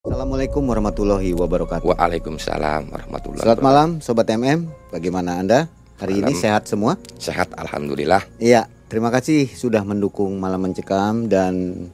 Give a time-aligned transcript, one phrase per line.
[0.00, 1.84] Assalamualaikum warahmatullahi wabarakatuh.
[1.92, 5.68] Waalaikumsalam warahmatullahi Selamat malam Sobat MM, bagaimana Anda?
[6.00, 6.40] Hari ini Malam.
[6.40, 6.96] sehat semua?
[7.20, 8.24] Sehat alhamdulillah.
[8.40, 11.84] Iya, terima kasih sudah mendukung Malam Mencekam dan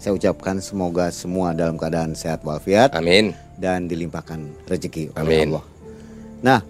[0.00, 3.36] saya ucapkan semoga semua dalam keadaan sehat walafiat Amin.
[3.60, 5.46] dan dilimpahkan rezeki oleh Amin.
[5.52, 5.64] Allah.
[6.40, 6.60] Nah,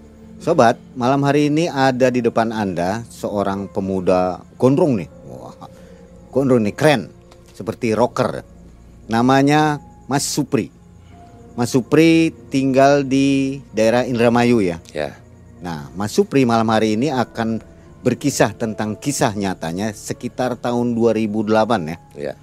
[0.42, 5.06] sobat, malam hari ini ada di depan Anda seorang pemuda gondrong nih.
[5.30, 5.54] Wah,
[6.34, 7.14] gondrong nih keren,
[7.54, 8.42] seperti rocker.
[9.06, 9.78] Namanya
[10.10, 10.79] Mas Supri.
[11.60, 14.80] Mas Supri tinggal di daerah Indramayu ya.
[14.96, 15.20] Ya.
[15.60, 17.60] Nah, Mas Supri malam hari ini akan
[18.00, 21.52] berkisah tentang kisah nyatanya sekitar tahun 2008
[21.84, 21.98] ya.
[22.16, 22.34] Ya.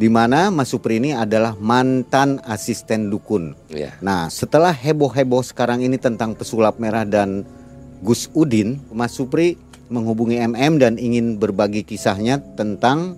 [0.00, 3.52] Di mana Mas Supri ini adalah mantan asisten dukun.
[3.68, 4.00] Ya.
[4.00, 7.44] Nah, setelah heboh-heboh sekarang ini tentang pesulap merah dan
[8.00, 9.60] Gus Udin, Mas Supri
[9.92, 13.12] menghubungi MM dan ingin berbagi kisahnya tentang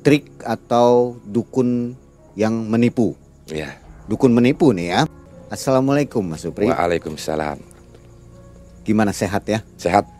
[0.00, 1.92] trik atau dukun
[2.32, 3.12] yang menipu.
[3.44, 3.81] Ya.
[4.10, 5.00] Dukun menipu nih ya.
[5.46, 6.66] Assalamualaikum Mas Supri.
[6.66, 7.60] Waalaikumsalam.
[8.82, 9.62] Gimana sehat ya?
[9.78, 10.10] Sehat.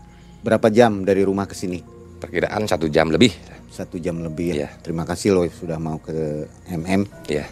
[0.47, 1.83] Berapa jam dari rumah ke sini?
[2.23, 3.35] Perkiraan satu jam lebih.
[3.73, 4.55] Satu jam lebih ya.
[4.55, 4.69] Iya.
[4.87, 7.27] Terima kasih loh sudah mau ke MM.
[7.27, 7.51] Ya.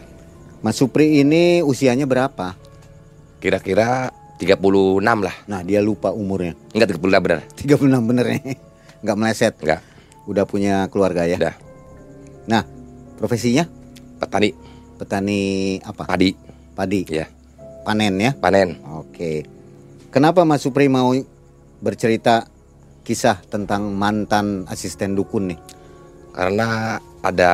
[0.63, 2.55] Mas Supri ini usianya berapa?
[3.43, 5.35] Kira-kira 36 lah.
[5.51, 6.55] Nah dia lupa umurnya.
[6.71, 7.39] Enggak 36 benar.
[7.59, 8.39] 36 bener ya.
[9.03, 9.55] Nggak meleset.
[9.59, 9.81] Enggak.
[10.31, 11.43] Udah punya keluarga ya.
[11.43, 11.57] Udah.
[12.47, 12.63] Nah
[13.19, 13.67] profesinya
[14.21, 14.70] Petani
[15.01, 16.05] petani apa?
[16.05, 16.37] padi.
[16.77, 17.01] Padi.
[17.09, 17.25] Ya.
[17.81, 18.37] Panen ya.
[18.37, 18.77] Panen.
[19.01, 19.49] Oke.
[20.13, 21.17] Kenapa Mas Supri mau
[21.81, 22.45] bercerita
[23.01, 25.61] kisah tentang mantan asisten dukun nih?
[26.37, 27.53] Karena ada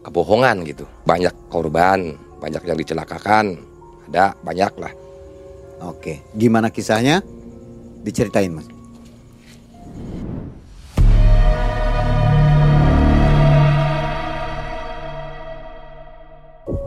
[0.00, 0.88] kebohongan gitu.
[1.04, 3.60] Banyak korban, banyak yang dicelakakan.
[4.08, 4.92] Ada banyak lah.
[5.84, 6.24] Oke.
[6.32, 7.20] Gimana kisahnya?
[8.00, 8.75] Diceritain Mas.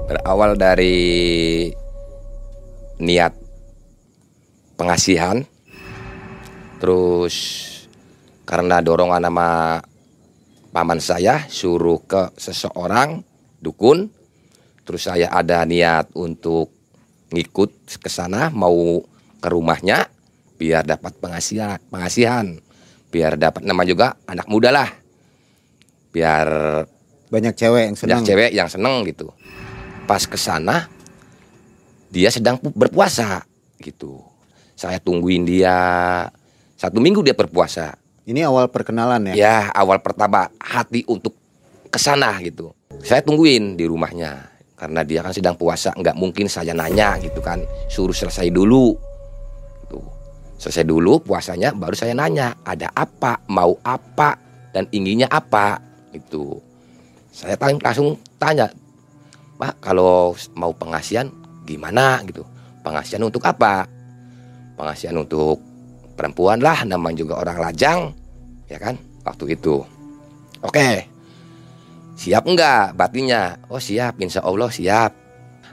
[0.09, 1.69] Berawal dari
[2.97, 3.37] niat
[4.73, 5.45] pengasihan
[6.81, 7.35] terus
[8.41, 9.77] karena dorongan nama
[10.73, 13.21] paman saya suruh ke seseorang
[13.61, 14.09] dukun
[14.81, 16.73] terus saya ada niat untuk
[17.29, 19.05] ngikut ke sana mau
[19.37, 20.09] ke rumahnya
[20.57, 22.57] biar dapat pengasihan pengasihan
[23.13, 24.89] biar dapat nama juga anak muda lah
[26.09, 26.49] biar
[27.29, 28.25] Banyak cewek yang senang.
[28.25, 29.29] banyak cewek yang seneng gitu
[30.09, 30.89] pas ke sana
[32.09, 33.45] dia sedang pu- berpuasa
[33.77, 34.17] gitu.
[34.73, 35.77] Saya tungguin dia.
[36.73, 37.93] Satu minggu dia berpuasa.
[38.25, 39.33] Ini awal perkenalan ya.
[39.37, 41.37] ya awal pertama hati untuk
[41.93, 42.73] ke sana gitu.
[43.05, 47.61] Saya tungguin di rumahnya karena dia kan sedang puasa nggak mungkin saya nanya gitu kan.
[47.85, 48.97] Suruh selesai dulu
[49.85, 50.01] gitu.
[50.57, 53.37] selesai dulu puasanya baru saya nanya ada apa?
[53.45, 54.33] Mau apa?
[54.73, 55.77] Dan inginnya apa?
[56.09, 56.57] Itu
[57.29, 58.65] saya langsung tanya
[59.59, 61.27] Pak kalau mau pengasihan
[61.67, 62.47] gimana gitu?
[62.79, 63.83] Pengasihan untuk apa?
[64.79, 65.59] Pengasihan untuk
[66.15, 67.99] perempuan lah namanya juga orang lajang
[68.71, 68.95] ya kan?
[69.27, 69.83] Waktu itu.
[70.63, 71.03] Oke.
[72.15, 73.59] Siap enggak batinnya?
[73.67, 74.15] Oh siap.
[74.23, 75.11] Insya Allah siap.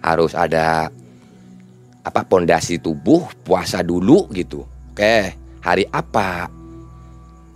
[0.02, 0.90] Harus ada
[2.02, 4.66] apa pondasi tubuh puasa dulu gitu.
[4.90, 5.30] Oke.
[5.62, 6.50] Hari apa?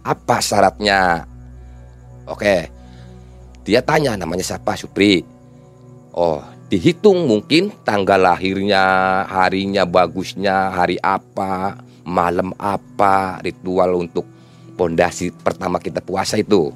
[0.06, 1.26] Apa syaratnya?
[2.30, 2.70] Oke.
[3.66, 4.78] Dia tanya namanya siapa?
[4.78, 5.22] Supri
[6.14, 14.24] oh dihitung mungkin tanggal lahirnya harinya bagusnya hari apa malam apa ritual untuk
[14.78, 16.70] pondasi pertama kita puasa itu.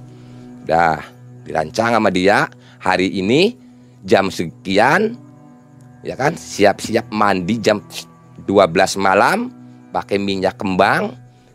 [0.67, 1.01] Udah
[1.47, 2.51] dirancang sama dia
[2.83, 3.55] hari ini
[4.03, 5.17] jam sekian
[6.03, 6.35] ya kan?
[6.35, 7.79] Siap-siap mandi jam
[8.45, 9.49] 12 malam
[9.95, 11.15] pakai minyak kembang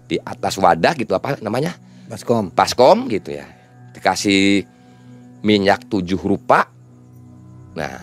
[0.10, 1.76] di atas wadah gitu apa namanya?
[2.10, 2.50] Baskom.
[2.56, 3.46] baskom gitu ya.
[3.94, 4.66] Dikasih
[5.46, 6.79] minyak tujuh rupa
[7.80, 7.96] nah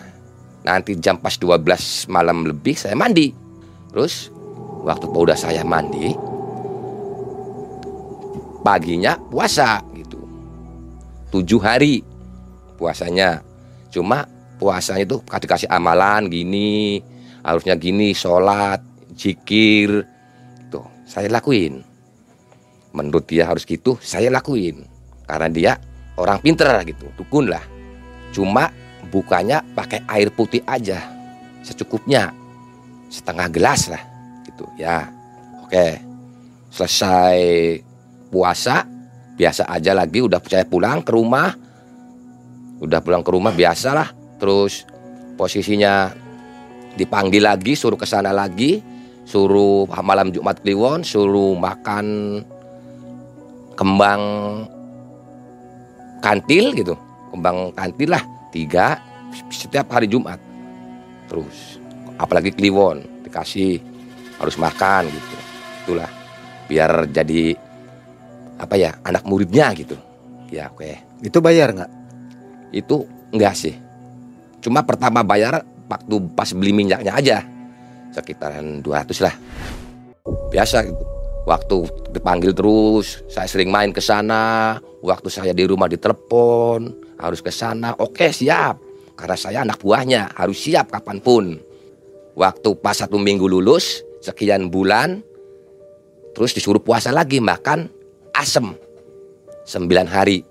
[0.65, 3.29] nanti jam pas 12 malam lebih saya mandi.
[3.93, 4.33] Terus
[4.81, 6.11] waktu udah saya mandi
[8.65, 10.19] paginya puasa gitu.
[11.31, 12.01] Tujuh hari
[12.75, 13.39] puasanya.
[13.87, 14.27] Cuma
[14.59, 16.99] puasanya itu dikasih amalan gini
[17.47, 18.83] harusnya gini sholat
[19.15, 20.03] zikir
[20.67, 21.79] tuh saya lakuin.
[22.91, 24.83] Menurut dia harus gitu saya lakuin.
[25.23, 25.71] Karena dia
[26.19, 27.07] orang pinter gitu.
[27.15, 27.63] Dukun lah.
[28.35, 28.67] Cuma
[29.07, 31.01] bukanya pakai air putih aja.
[31.63, 32.31] Secukupnya.
[33.07, 34.03] Setengah gelas lah
[34.43, 35.07] gitu ya.
[35.63, 36.03] Oke.
[36.67, 37.39] Selesai
[38.27, 38.83] puasa
[39.39, 41.55] biasa aja lagi udah saya pulang ke rumah.
[42.83, 44.11] Udah pulang ke rumah biasa lah.
[44.37, 44.83] Terus
[45.39, 46.11] posisinya
[46.99, 48.83] dipanggil lagi suruh ke sana lagi.
[49.27, 52.39] Suruh malam Jumat Kliwon suruh makan
[53.75, 54.23] kembang
[56.19, 56.95] kantil gitu.
[57.31, 58.97] Kembang kantil lah tiga
[59.53, 60.41] setiap hari Jumat.
[61.29, 61.77] Terus
[62.17, 63.77] apalagi kliwon dikasih
[64.41, 65.37] harus makan gitu.
[65.85, 66.09] Itulah
[66.65, 67.53] biar jadi
[68.57, 69.93] apa ya anak muridnya gitu.
[70.49, 71.21] Ya oke.
[71.21, 71.91] Itu bayar nggak?
[72.71, 73.75] itu enggak sih.
[74.59, 77.37] Cuma pertama bayar waktu pas beli minyaknya aja.
[78.11, 79.35] Sekitaran 200 lah.
[80.51, 81.03] Biasa gitu.
[81.47, 81.77] Waktu
[82.11, 84.75] dipanggil terus saya sering main ke sana.
[84.99, 87.97] Waktu saya di rumah ditelepon harus ke sana.
[87.97, 88.81] Oke siap.
[89.17, 90.37] Karena saya anak buahnya.
[90.37, 91.45] Harus siap kapan pun.
[92.37, 95.25] Waktu pas satu minggu lulus sekian bulan
[96.37, 97.89] terus disuruh puasa lagi makan
[98.37, 98.77] asem.
[99.65, 100.45] Sembilan hari.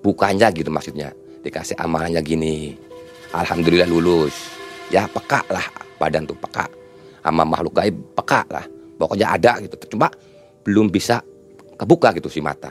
[0.00, 1.10] Bukannya gitu maksudnya.
[1.42, 2.78] Dikasih amalannya gini.
[3.34, 4.54] Alhamdulillah lulus.
[4.94, 5.66] Ya peka lah.
[5.98, 6.70] Badan tuh peka.
[7.26, 8.66] Sama makhluk gaib peka lah.
[8.96, 9.74] Pokoknya ada gitu.
[9.90, 10.06] Cuma
[10.62, 11.18] belum bisa
[11.74, 12.70] kebuka gitu si mata.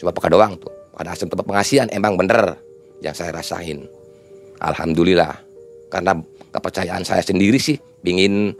[0.00, 2.58] Cuma peka doang tuh pada asam tempat pengasihan emang bener
[2.98, 3.86] yang saya rasain.
[4.58, 5.38] Alhamdulillah.
[5.86, 6.18] Karena
[6.50, 8.50] kepercayaan saya sendiri sih pingin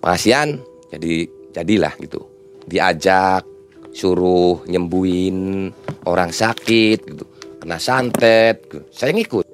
[0.00, 0.56] pengasihan
[0.88, 2.24] jadi jadilah gitu.
[2.64, 3.44] Diajak
[3.92, 5.68] suruh nyembuhin
[6.08, 7.28] orang sakit gitu.
[7.60, 8.80] Kena santet gitu.
[8.88, 9.44] saya ngikut.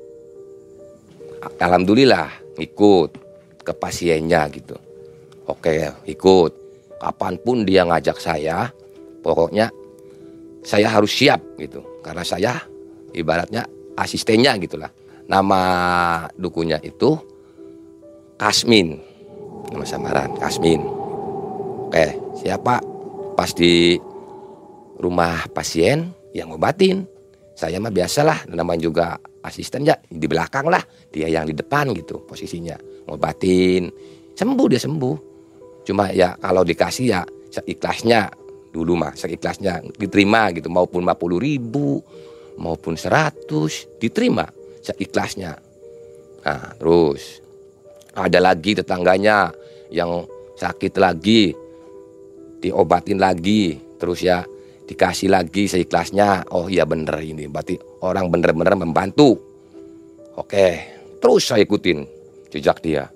[1.58, 3.10] Alhamdulillah ngikut
[3.66, 4.78] ke pasiennya gitu.
[5.50, 6.52] Oke ikut.
[7.02, 8.70] Kapan pun dia ngajak saya
[9.20, 9.68] pokoknya
[10.64, 11.84] saya harus siap gitu.
[12.00, 12.52] Karena saya
[13.12, 14.90] ibaratnya asistennya gitulah.
[15.28, 15.62] Nama
[16.34, 17.14] dukunya itu
[18.40, 18.98] Kasmin.
[19.70, 20.80] Nama samaran Kasmin.
[21.92, 22.06] Oke
[22.40, 22.80] siapa?
[23.36, 24.00] Pas di
[24.98, 27.04] rumah pasien yang ngobatin.
[27.54, 29.06] Saya mah biasalah namanya juga
[29.46, 30.82] asisten ya di belakang lah.
[31.14, 32.74] Dia yang di depan gitu posisinya.
[33.06, 33.86] Ngobatin.
[34.34, 35.16] Sembuh dia sembuh.
[35.86, 37.22] Cuma ya kalau dikasih ya
[37.54, 38.43] seikhlasnya
[38.74, 42.02] dulu mah seikhlasnya diterima gitu maupun 50 ribu
[42.58, 43.46] maupun 100
[44.02, 44.50] diterima
[44.82, 45.54] seikhlasnya.
[46.42, 47.38] Nah terus
[48.18, 49.54] ada lagi tetangganya
[49.94, 50.26] yang
[50.58, 51.54] sakit lagi
[52.58, 54.42] diobatin lagi terus ya
[54.90, 56.50] dikasih lagi seikhlasnya.
[56.50, 59.38] Oh iya bener ini berarti orang bener-bener membantu.
[60.34, 60.66] Oke
[61.22, 62.02] terus saya ikutin
[62.50, 63.06] jejak dia.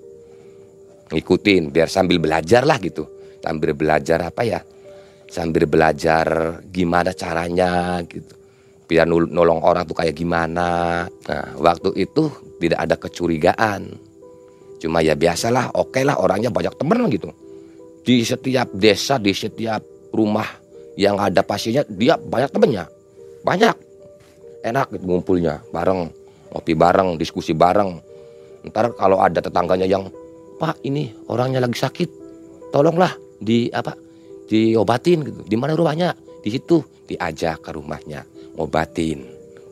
[1.11, 3.03] Ngikutin biar sambil belajar lah gitu.
[3.43, 4.59] Sambil belajar apa ya
[5.29, 8.33] sambil belajar gimana caranya gitu.
[8.89, 11.05] Biar nolong orang tuh kayak gimana.
[11.05, 13.93] Nah waktu itu tidak ada kecurigaan.
[14.81, 17.29] Cuma ya biasalah oke lah orangnya banyak temen gitu.
[18.01, 20.49] Di setiap desa di setiap rumah
[20.97, 22.89] yang ada pasiennya dia banyak temennya.
[23.45, 23.75] Banyak.
[24.65, 26.09] Enak gitu ngumpulnya bareng.
[26.49, 28.01] Ngopi bareng diskusi bareng.
[28.65, 30.09] Ntar kalau ada tetangganya yang
[30.57, 32.09] pak ini orangnya lagi sakit.
[32.73, 34.08] Tolonglah di apa
[34.49, 36.17] diobatin gitu di mana rumahnya?
[36.41, 36.81] Di situ.
[37.05, 38.25] Diajak ke rumahnya
[38.57, 39.21] ngobatin.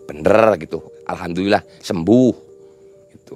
[0.06, 0.79] Bener gitu.
[1.09, 2.33] Alhamdulillah sembuh.
[3.12, 3.35] Gitu.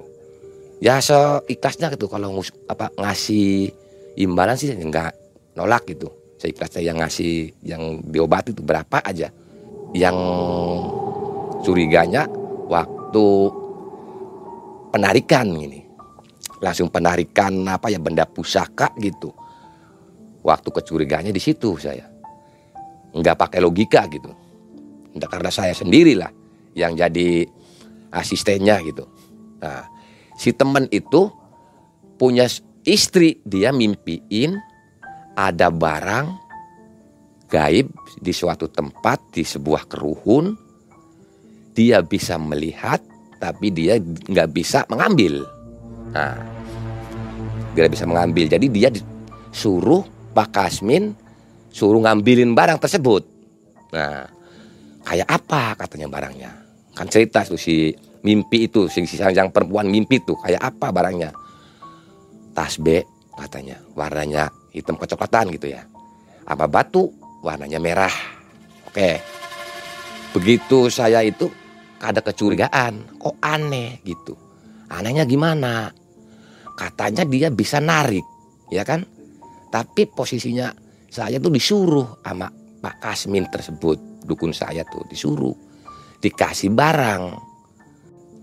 [0.80, 2.06] Ya seikhlasnya gitu.
[2.06, 3.74] Kalau ngus- apa ngasih
[4.22, 5.18] imbalan sih enggak.
[5.58, 6.14] Nolak gitu.
[6.38, 9.34] Seikhlasnya yang ngasih yang diobati itu berapa aja.
[9.92, 10.18] Yang
[11.62, 12.26] curiganya
[12.72, 13.26] waktu
[14.94, 15.82] penarikan ini
[16.62, 19.34] langsung penarikan apa ya benda pusaka gitu
[20.42, 22.06] waktu kecurigaannya di situ saya.
[23.12, 24.32] Nggak pakai logika gitu.
[25.16, 26.32] Nggak karena saya sendirilah
[26.78, 27.46] yang jadi
[28.12, 29.06] asistennya gitu.
[29.62, 29.86] Nah
[30.36, 31.30] si temen itu
[32.16, 32.48] punya
[32.88, 34.58] istri dia mimpiin
[35.36, 36.28] ada barang
[37.52, 40.56] gaib di suatu tempat di sebuah keruhun.
[41.72, 43.00] Dia bisa melihat
[43.40, 45.44] tapi dia nggak bisa mengambil.
[46.16, 46.40] Nah
[47.76, 48.48] dia bisa mengambil.
[48.52, 51.12] Jadi dia disuruh Pak Kasmin
[51.72, 53.24] suruh ngambilin barang tersebut.
[53.96, 54.28] Nah
[55.04, 56.52] kayak apa katanya barangnya?
[56.96, 61.32] Kan cerita tuh si mimpi itu si, si yang perempuan mimpi tuh kayak apa barangnya?
[62.52, 63.04] Tas B
[63.36, 65.84] katanya warnanya hitam kecoklatan gitu ya.
[66.48, 67.12] Apa batu
[67.44, 68.14] warnanya merah.
[68.88, 69.20] Oke.
[70.32, 71.52] Begitu saya itu
[72.00, 74.36] ada kecurigaan kok aneh gitu.
[74.92, 75.92] Anehnya gimana?
[76.76, 78.24] Katanya dia bisa narik
[78.72, 79.04] ya kan
[79.72, 80.68] tapi posisinya
[81.08, 85.56] saya tuh disuruh sama Pak Kasmin tersebut dukun saya tuh disuruh.
[86.22, 87.24] Dikasih barang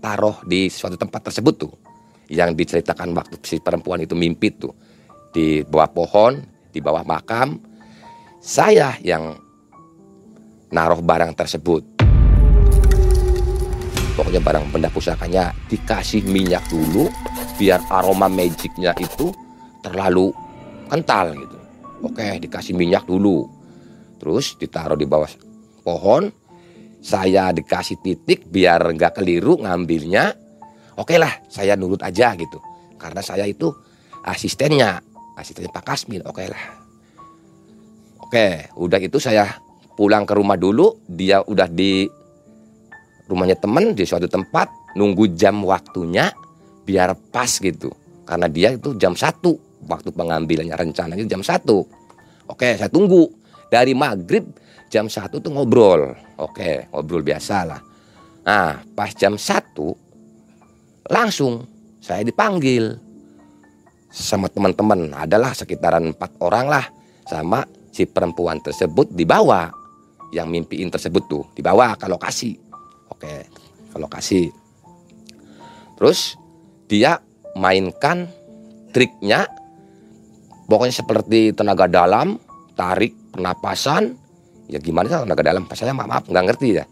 [0.03, 1.73] taruh di suatu tempat tersebut tuh.
[2.29, 4.73] Yang diceritakan waktu si perempuan itu mimpi tuh.
[5.31, 6.33] Di bawah pohon
[6.73, 7.61] di bawah makam.
[8.39, 9.37] Saya yang
[10.73, 11.83] naruh barang tersebut.
[14.17, 17.07] Pokoknya barang benda pusakanya dikasih minyak dulu
[17.55, 19.31] biar aroma magicnya itu
[19.79, 20.35] terlalu
[20.89, 21.57] kental gitu.
[22.03, 23.45] Oke dikasih minyak dulu.
[24.19, 25.29] Terus ditaruh di bawah
[25.85, 26.27] pohon.
[26.99, 30.35] Saya dikasih titik biar nggak keliru ngambilnya.
[30.99, 32.59] Oke lah saya nurut aja gitu.
[32.99, 33.71] Karena saya itu
[34.27, 34.99] asistennya
[35.39, 36.25] asistennya Pak Kasmin.
[36.27, 36.63] Oke lah.
[38.19, 39.47] Oke udah itu saya
[39.95, 40.99] pulang ke rumah dulu.
[41.07, 42.03] Dia udah di
[43.31, 44.67] rumahnya temen di suatu tempat.
[44.99, 46.33] Nunggu jam waktunya
[46.83, 47.95] biar pas gitu.
[48.27, 51.85] Karena dia itu jam satu waktu pengambilannya rencananya jam satu.
[52.49, 53.29] Oke saya tunggu.
[53.69, 54.49] Dari maghrib
[54.89, 56.17] jam satu tuh ngobrol.
[56.41, 57.81] Oke ngobrol biasa lah.
[58.43, 59.93] Nah pas jam satu
[61.05, 61.69] langsung
[62.01, 62.97] saya dipanggil
[64.09, 65.13] sama teman-teman.
[65.13, 66.85] Adalah sekitaran empat orang lah
[67.29, 67.61] sama
[67.93, 69.69] si perempuan tersebut dibawa
[70.33, 72.57] yang mimpiin tersebut tuh dibawa ke lokasi
[73.09, 73.33] oke
[73.89, 74.49] ke lokasi
[75.97, 76.37] terus
[76.85, 77.17] dia
[77.57, 78.29] mainkan
[78.93, 79.49] triknya
[80.69, 82.37] pokoknya seperti tenaga dalam
[82.77, 84.13] tarik pernapasan.
[84.69, 85.65] Ya gimana tenaga dalam?
[85.73, 86.85] Saya maaf, maaf nggak ngerti ya.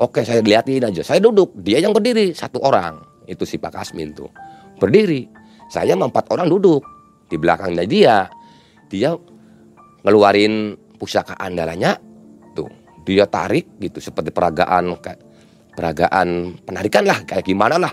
[0.00, 1.04] Oke saya liatin aja.
[1.04, 2.98] Saya duduk dia yang berdiri satu orang.
[3.28, 4.32] Itu si Pak Kasmin tuh.
[4.80, 5.28] Berdiri.
[5.68, 6.80] Saya sama empat orang duduk.
[7.28, 8.16] Di belakangnya dia.
[8.88, 9.12] Dia
[10.00, 12.00] ngeluarin pusaka andalanya.
[12.56, 12.72] Tuh
[13.04, 15.20] dia tarik gitu seperti peragaan kayak
[15.76, 17.92] peragaan penarikan lah kayak gimana lah.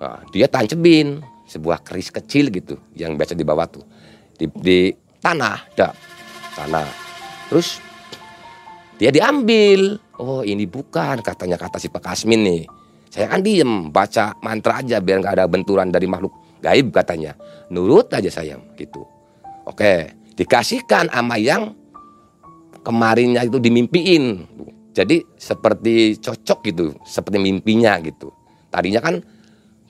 [0.00, 3.84] Nah, dia tancemin sebuah keris kecil gitu yang biasa dibawa tuh
[4.40, 4.78] di, di
[5.20, 5.92] tanah dak
[6.56, 6.88] tanah
[7.52, 7.76] terus
[8.96, 12.62] dia diambil oh ini bukan katanya kata si Pak Kasmin nih
[13.10, 16.30] saya kan diem baca mantra aja biar nggak ada benturan dari makhluk
[16.62, 17.34] gaib katanya.
[17.72, 19.02] Nurut aja saya gitu.
[19.66, 21.74] Oke, dikasihkan sama yang
[22.84, 24.46] kemarinnya itu dimimpiin.
[24.94, 28.30] Jadi seperti cocok gitu, seperti mimpinya gitu.
[28.70, 29.22] Tadinya kan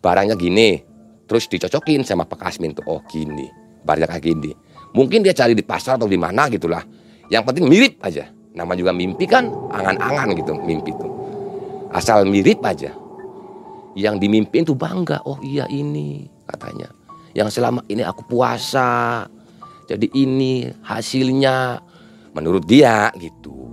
[0.01, 0.81] barangnya gini,
[1.29, 2.85] terus dicocokin sama Pak Kasmin tuh.
[2.89, 3.49] Oh gini,
[3.85, 4.53] barangnya kayak gini.
[4.91, 6.83] Mungkin dia cari di pasar atau di mana gitulah.
[7.31, 8.27] Yang penting mirip aja.
[8.51, 11.09] Nama juga mimpi kan angan-angan gitu mimpi itu.
[11.95, 12.91] Asal mirip aja
[13.99, 16.91] yang dimimpin tuh bangga oh iya ini katanya
[17.35, 19.27] yang selama ini aku puasa
[19.91, 21.83] jadi ini hasilnya
[22.35, 23.71] menurut dia gitu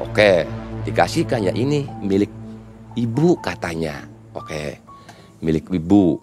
[0.00, 0.44] oke
[0.84, 2.28] dikasihkan ya ini milik
[2.96, 4.04] ibu katanya
[4.36, 4.76] oke
[5.40, 6.20] milik ibu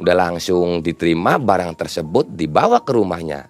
[0.00, 3.46] udah langsung diterima barang tersebut dibawa ke rumahnya.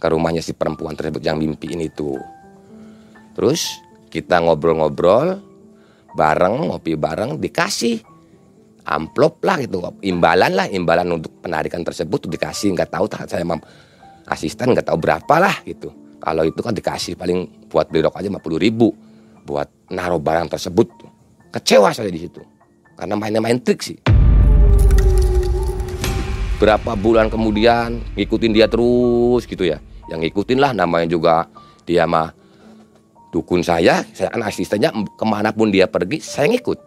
[0.00, 2.16] Ke rumahnya si perempuan tersebut yang mimpiin itu.
[3.36, 3.80] Terus
[4.12, 5.40] kita ngobrol-ngobrol
[6.12, 8.00] bareng ngopi bareng dikasih
[8.84, 9.80] amplop lah gitu.
[10.04, 12.76] Imbalan lah imbalan untuk penarikan tersebut dikasih.
[12.76, 13.60] Nggak tahu saya mam
[14.28, 15.92] asisten nggak tahu berapa lah gitu.
[16.20, 18.92] Kalau itu kan dikasih paling buat beli rok aja 50 ribu
[19.44, 20.86] buat naruh barang tersebut
[21.50, 22.38] kecewa saya di situ
[22.94, 23.98] karena mainnya main trik sih
[26.60, 29.80] berapa bulan kemudian ngikutin dia terus gitu ya
[30.12, 31.48] yang ngikutin lah namanya juga
[31.88, 32.36] dia mah
[33.30, 36.78] dukun saya, saya kan asistennya ke mana pun dia pergi, saya ngikut.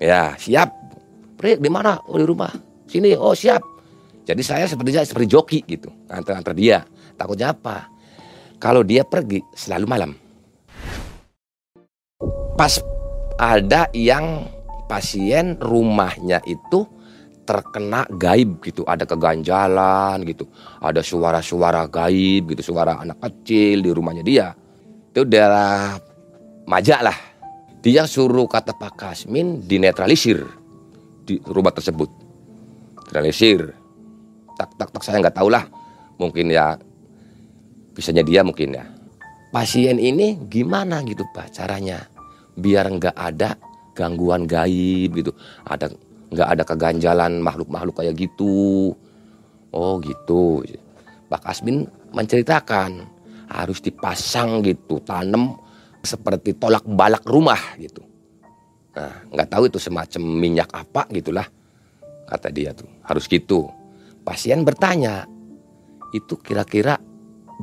[0.00, 0.72] Ya siap.
[1.36, 2.00] Pri, di mana?
[2.08, 2.50] Oh di rumah.
[2.88, 3.12] Sini.
[3.12, 3.60] Oh siap.
[4.24, 6.84] Jadi saya seperti seperti joki gitu, antar-antar dia.
[7.16, 7.92] Takutnya apa?
[8.56, 10.10] Kalau dia pergi selalu malam.
[12.56, 12.80] Pas
[13.40, 14.44] ada yang
[14.88, 16.84] pasien rumahnya itu
[17.50, 20.46] terkena gaib gitu, ada keganjalan gitu,
[20.78, 24.54] ada suara-suara gaib gitu, suara anak kecil di rumahnya dia
[25.10, 25.98] itu daerah
[26.70, 27.18] Majak lah.
[27.82, 30.46] Dia suruh kata Pak Kasmin dinetralisir
[31.26, 32.06] di rumah tersebut.
[33.10, 33.74] Netralisir.
[34.54, 35.66] Tak tak tak saya nggak tahu lah.
[36.20, 36.78] Mungkin ya
[37.90, 38.86] bisanya dia mungkin ya.
[39.50, 42.06] Pasien ini gimana gitu Pak caranya
[42.54, 43.58] biar nggak ada
[43.98, 45.34] gangguan gaib gitu.
[45.66, 45.90] Ada
[46.30, 48.94] nggak ada keganjalan makhluk-makhluk kayak gitu.
[49.74, 50.62] Oh gitu.
[51.30, 53.06] Pak Kasmin menceritakan
[53.50, 55.58] harus dipasang gitu tanam
[56.02, 58.02] seperti tolak balak rumah gitu.
[58.94, 61.46] Nah nggak tahu itu semacam minyak apa gitulah
[62.30, 62.90] kata dia tuh.
[63.02, 63.66] Harus gitu.
[64.22, 65.26] Pasien bertanya
[66.14, 66.98] itu kira-kira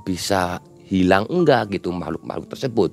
[0.04, 2.92] bisa hilang enggak gitu makhluk-makhluk tersebut?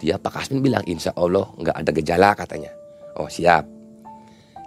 [0.00, 2.72] Dia Pak Kasmin bilang insya Allah nggak ada gejala katanya.
[3.16, 3.77] Oh siap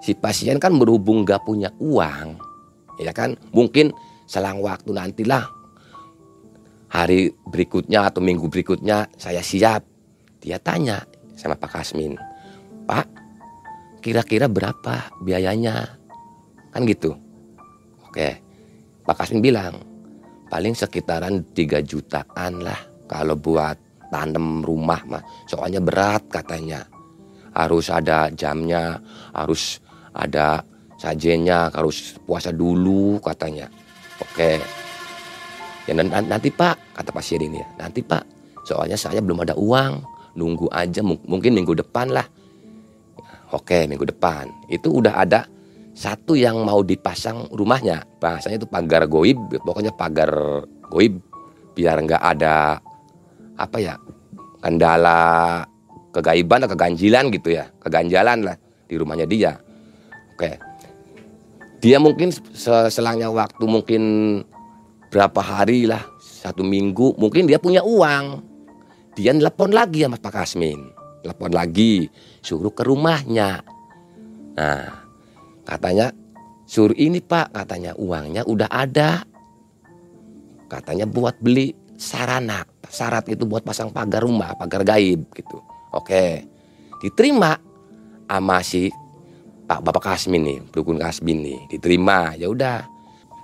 [0.01, 2.37] si pasien kan berhubung nggak punya uang
[2.99, 3.93] ya kan mungkin
[4.25, 5.61] selang waktu nantilah
[6.91, 9.87] hari berikutnya atau minggu berikutnya saya siap.
[10.43, 10.99] Dia tanya
[11.37, 12.17] sama Pak Kasmin,
[12.83, 13.07] Pak,
[14.03, 15.85] kira-kira berapa biayanya?
[16.73, 17.15] Kan gitu.
[18.09, 18.41] Oke,
[19.05, 19.79] Pak Kasmin bilang,
[20.49, 23.77] paling sekitaran 3 jutaan lah kalau buat
[24.09, 25.23] tanam rumah mah.
[25.47, 26.83] Soalnya berat katanya.
[27.51, 28.97] Harus ada jamnya,
[29.35, 29.77] harus
[30.13, 30.63] ada
[30.99, 33.67] sajennya, harus puasa dulu katanya.
[34.21, 34.61] Oke,
[35.89, 38.23] Ya nanti Pak, kata pasien ini ya, nanti Pak,
[38.69, 40.05] soalnya saya belum ada uang,
[40.37, 42.23] nunggu aja mungkin minggu depan lah.
[43.51, 44.47] Oke, minggu depan.
[44.69, 45.49] Itu udah ada
[45.91, 48.05] satu yang mau dipasang rumahnya.
[48.21, 50.31] Bahasanya itu pagar goib, pokoknya pagar
[50.87, 51.17] goib
[51.73, 52.77] biar nggak ada
[53.59, 53.95] apa ya
[54.63, 55.63] kendala
[56.13, 59.57] kegaiban atau keganjilan gitu ya, keganjalan lah di rumahnya dia.
[60.41, 60.57] Oke.
[61.85, 62.33] Dia mungkin
[62.89, 64.01] selangnya waktu mungkin
[65.13, 68.41] berapa hari lah, satu minggu, mungkin dia punya uang.
[69.13, 70.81] Dia telepon lagi sama Pak Kasmin.
[71.21, 72.09] Telepon lagi,
[72.41, 73.61] suruh ke rumahnya.
[74.57, 75.05] Nah,
[75.61, 76.09] katanya
[76.65, 79.21] suruh ini Pak, katanya uangnya udah ada.
[80.65, 82.65] Katanya buat beli sarana.
[82.89, 85.61] Syarat itu buat pasang pagar rumah, pagar gaib gitu.
[85.93, 86.49] Oke.
[86.97, 87.57] Diterima
[88.25, 88.89] sama si
[89.71, 92.35] Pak Bapak Kasmin nih, dukun Kasmin nih, diterima.
[92.35, 92.83] Ya udah.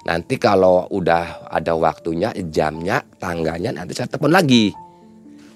[0.04, 4.76] Nanti kalau udah ada waktunya, jamnya, tangganya nanti saya telepon lagi.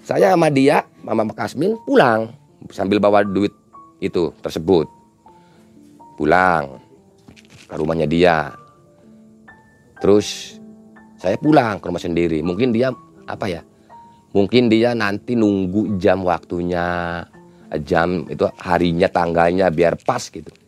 [0.08, 2.32] Saya sama dia, Mama Kasmin pulang
[2.72, 3.52] sambil bawa duit
[4.00, 4.88] itu tersebut.
[6.16, 6.80] Pulang
[7.68, 8.56] ke rumahnya dia.
[10.00, 10.56] Terus
[11.20, 12.40] saya pulang ke rumah sendiri.
[12.40, 12.96] Mungkin dia
[13.28, 13.60] apa ya?
[14.32, 17.20] Mungkin dia nanti nunggu jam waktunya,
[17.84, 20.61] jam itu harinya, tanggalnya biar pas gitu.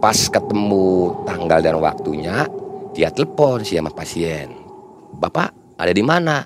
[0.00, 2.48] Pas ketemu tanggal dan waktunya,
[2.96, 4.48] dia telepon si sama pasien.
[5.20, 6.40] Bapak ada di mana?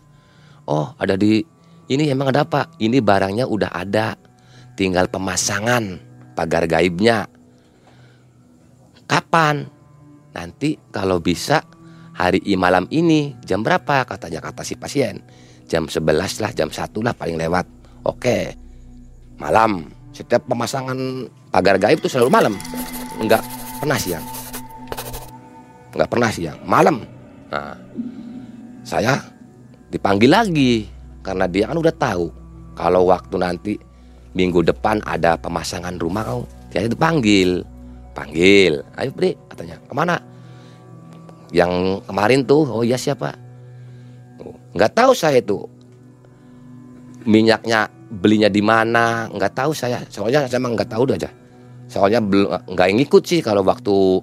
[0.67, 1.39] Oh ada di
[1.87, 2.67] ini emang ada apa?
[2.83, 4.19] Ini barangnya udah ada.
[4.75, 6.03] Tinggal pemasangan
[6.35, 7.31] pagar gaibnya.
[9.07, 9.71] Kapan?
[10.35, 11.63] Nanti kalau bisa
[12.11, 15.23] hari malam ini jam berapa katanya kata si pasien.
[15.71, 17.71] Jam 11 lah, jam 1 lah paling lewat.
[18.03, 18.59] Oke.
[19.39, 19.87] Malam.
[20.11, 20.99] Setiap pemasangan
[21.55, 22.55] pagar gaib itu selalu malam.
[23.19, 23.43] Enggak
[23.79, 24.25] pernah siang.
[25.95, 26.59] Nggak pernah siang.
[26.67, 26.97] Malam.
[27.53, 27.77] Nah,
[28.83, 29.15] saya
[29.93, 30.91] dipanggil lagi
[31.23, 32.27] karena dia kan udah tahu
[32.75, 33.73] kalau waktu nanti
[34.35, 36.43] minggu depan ada pemasangan rumah kau
[36.75, 37.63] dia dipanggil.
[38.15, 38.83] Panggil.
[38.99, 39.79] Ayo beri katanya.
[39.87, 40.17] Ke mana?
[41.55, 42.67] Yang kemarin tuh.
[42.67, 43.31] Oh iya siapa?
[44.75, 45.63] Nggak tahu saya itu.
[47.25, 49.31] Minyaknya belinya di mana?
[49.31, 50.03] Nggak tahu saya.
[50.11, 51.44] Soalnya saya emang nggak tahu aja
[51.89, 52.21] soalnya
[52.65, 54.23] nggak ngikut sih kalau waktu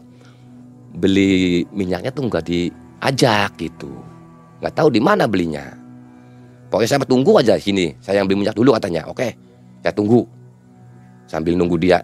[0.91, 3.91] beli minyaknya tuh nggak diajak gitu.
[4.59, 5.65] Nggak tahu di mana belinya.
[6.71, 9.07] Pokoknya saya tunggu aja sini saya yang beli minyak dulu katanya.
[9.07, 9.35] Oke
[9.81, 10.27] saya tunggu.
[11.27, 12.03] Sambil nunggu dia.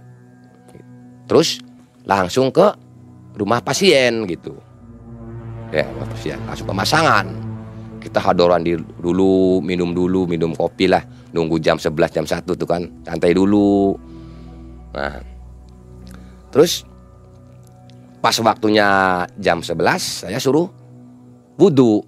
[1.28, 1.60] Terus
[2.08, 2.72] langsung ke
[3.36, 4.56] rumah pasien gitu.
[5.76, 6.40] Ya rumah pasien.
[6.48, 7.28] Langsung pemasangan
[8.00, 11.04] kita hadoran di dulu minum dulu minum kopi lah.
[11.36, 12.88] Nunggu jam 11 jam 1 tuh kan.
[13.04, 14.00] Santai dulu.
[14.96, 15.37] Nah
[16.58, 16.90] terus
[18.18, 18.90] Pas waktunya
[19.38, 20.68] jam 11 saya suruh
[21.56, 22.02] wudhu.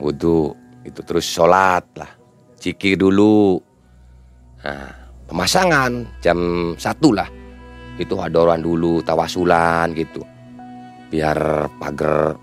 [0.00, 2.10] Wudhu itu terus sholat lah.
[2.58, 3.60] Ciki dulu.
[4.64, 4.90] Nah,
[5.28, 6.38] pemasangan jam
[6.80, 7.28] satu lah.
[8.00, 10.24] Itu adoran dulu, tawasulan gitu.
[11.12, 12.34] Biar pagar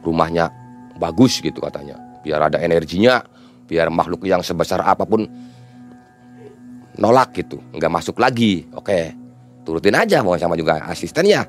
[0.00, 0.48] rumahnya
[0.96, 2.00] bagus gitu katanya.
[2.24, 3.20] Biar ada energinya,
[3.68, 5.28] biar makhluk yang sebesar apa pun
[6.98, 8.66] nolak gitu, nggak masuk lagi.
[8.74, 9.14] Oke.
[9.60, 11.44] Turutin aja mau sama juga asistennya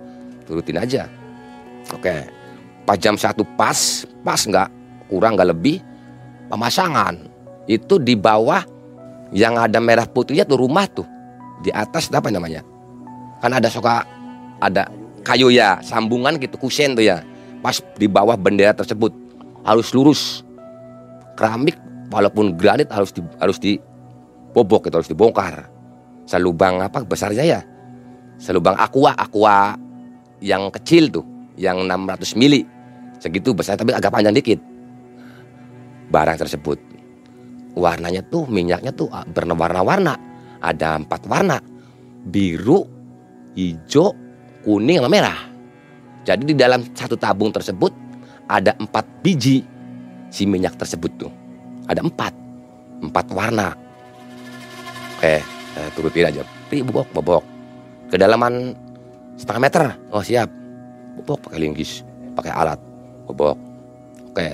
[0.51, 1.07] turutin aja.
[1.95, 2.27] Oke.
[2.83, 4.67] Pas jam satu pas pas nggak
[5.07, 5.79] kurang nggak lebih
[6.51, 7.15] pemasangan.
[7.71, 8.67] Itu di bawah
[9.31, 11.07] yang ada merah putihnya tuh rumah tuh.
[11.63, 12.65] Di atas apa namanya?
[13.39, 14.03] Kan ada suka
[14.59, 14.91] ada
[15.23, 17.23] kayu ya sambungan gitu kusen tuh ya.
[17.63, 19.15] Pas di bawah bendera tersebut
[19.63, 20.43] harus lurus.
[21.39, 21.79] Keramik
[22.11, 23.55] walaupun granit harus di, harus
[24.51, 25.71] dibobok itu harus dibongkar.
[26.27, 27.63] Selubang apa besarnya ya?
[28.35, 29.79] Selubang aqua aqua
[30.43, 31.23] yang kecil tuh
[31.55, 32.67] yang 600 mili.
[33.23, 34.59] Segitu besar tapi agak panjang dikit.
[36.11, 36.75] Barang tersebut
[37.79, 40.19] warnanya tuh minyaknya tuh ah, berwarna-warna.
[40.61, 41.57] Ada empat warna
[42.27, 42.83] biru
[43.55, 44.11] hijau
[44.67, 45.39] kuning sama merah.
[46.27, 47.95] Jadi di dalam satu tabung tersebut
[48.51, 49.63] ada empat biji
[50.27, 51.31] si minyak tersebut tuh.
[51.87, 52.33] Ada empat
[53.01, 53.73] empat warna
[55.21, 55.41] eh,
[55.77, 56.41] eh turutin aja.
[56.67, 57.43] Pri, bobok bobok
[58.09, 58.73] kedalaman
[59.37, 59.83] setengah meter.
[60.11, 60.49] Oh siap.
[61.21, 62.03] Bobok pakai linggis
[62.35, 62.79] pakai alat.
[63.29, 63.57] Bobok
[64.33, 64.49] oke.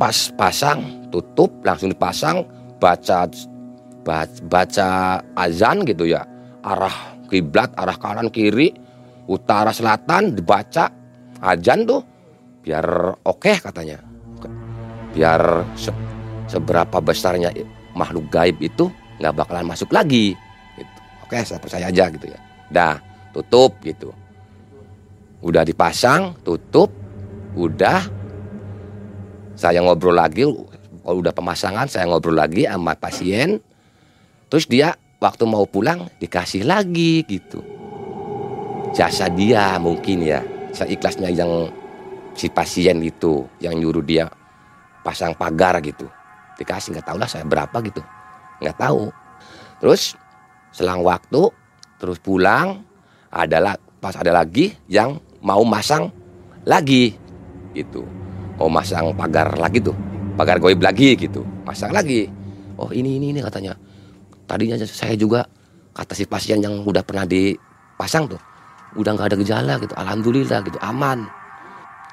[0.00, 0.80] Pas pasang
[1.12, 2.44] tutup langsung dipasang
[2.80, 3.28] baca
[4.48, 4.88] baca
[5.36, 6.24] azan gitu ya.
[6.60, 8.74] Arah kiblat arah kanan kiri
[9.30, 10.90] utara selatan dibaca
[11.38, 12.02] azan tuh
[12.60, 12.84] biar
[13.22, 14.02] oke okay, katanya
[15.14, 15.94] biar se
[16.50, 17.54] seberapa besarnya
[17.94, 18.88] makhluk gaib itu
[19.20, 20.34] nggak bakalan masuk lagi.
[21.24, 22.40] Oke saya percaya aja gitu ya.
[22.70, 22.96] Dah
[23.30, 24.10] tutup gitu.
[25.44, 26.90] Udah dipasang tutup.
[27.54, 28.02] Udah.
[29.54, 30.48] Saya ngobrol lagi
[31.04, 33.60] kalau udah pemasangan saya ngobrol lagi sama pasien.
[34.50, 37.60] Terus dia waktu mau pulang dikasih lagi gitu.
[38.90, 40.42] Jasa dia mungkin ya
[40.74, 41.70] seikhlasnya yang
[42.34, 44.26] si pasien itu yang nyuruh dia
[45.04, 46.10] pasang pagar gitu
[46.60, 48.04] dikasih nggak tahu lah saya berapa gitu.
[48.60, 49.08] Nggak tahu.
[49.80, 50.14] Terus
[50.76, 51.48] selang waktu
[51.96, 52.84] terus pulang
[53.32, 56.12] adalah pas ada lagi yang mau masang
[56.68, 57.16] lagi
[57.72, 58.04] gitu.
[58.60, 59.96] Mau masang pagar lagi tuh
[60.36, 61.40] pagar goib lagi gitu.
[61.64, 62.28] Masang lagi.
[62.76, 63.72] Oh ini ini ini katanya.
[64.44, 65.46] Tadinya saya juga
[65.96, 68.40] kata si pasien yang udah pernah dipasang tuh
[68.98, 69.94] udah nggak ada gejala gitu.
[69.96, 71.24] Alhamdulillah gitu aman.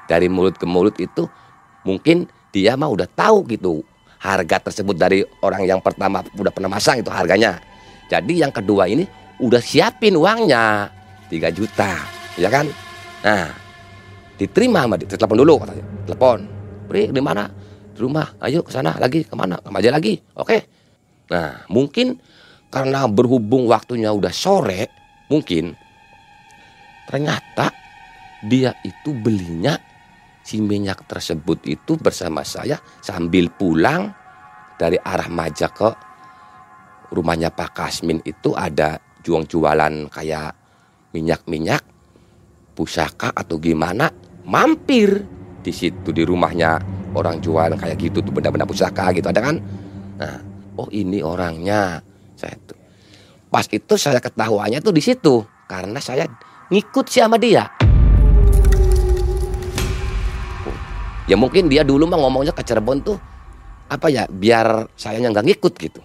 [0.08, 1.28] Dari mulut ke mulut itu
[1.84, 3.84] mungkin dia mah udah tahu gitu
[4.18, 7.62] harga tersebut dari orang yang pertama udah pernah masang itu harganya.
[8.10, 9.06] Jadi yang kedua ini
[9.38, 10.90] udah siapin uangnya
[11.30, 11.92] 3 juta
[12.34, 12.66] ya kan?
[13.22, 13.54] Nah
[14.38, 15.84] diterima sama dia telepon dulu katanya.
[16.06, 16.38] Telepon.
[16.88, 17.46] Pri di mana?
[17.94, 18.26] Di rumah.
[18.42, 19.22] Ayo ke sana lagi.
[19.22, 19.58] Ke mana?
[19.62, 20.18] Ke mana lagi.
[20.34, 20.66] Oke.
[21.30, 22.18] Nah mungkin
[22.68, 24.92] karena berhubung waktunya udah sore,
[25.32, 25.72] mungkin
[27.08, 27.72] ternyata
[28.44, 29.80] dia itu belinya
[30.48, 34.08] si minyak tersebut itu bersama saya sambil pulang
[34.80, 35.92] dari arah Maja ke
[37.12, 40.56] rumahnya Pak Kasmin itu ada juang jualan kayak
[41.12, 41.84] minyak-minyak
[42.72, 44.08] pusaka atau gimana
[44.48, 45.20] mampir
[45.60, 46.80] di situ di rumahnya
[47.12, 49.60] orang jualan kayak gitu tuh benda-benda pusaka gitu ada kan
[50.16, 50.40] nah
[50.80, 52.00] oh ini orangnya
[52.38, 52.78] saya tuh.
[53.50, 56.30] Pas itu saya ketahuannya tuh di situ karena saya
[56.70, 57.66] ngikut sih sama dia.
[61.28, 63.20] Ya mungkin dia dulu mah ngomongnya ke Cirebon tuh
[63.88, 66.00] apa ya biar saya nggak ngikut gitu.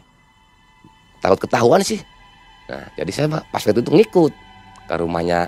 [1.24, 2.04] Takut ketahuan sih.
[2.68, 4.34] Nah jadi saya mah pas itu tuh ngikut
[4.84, 5.48] ke rumahnya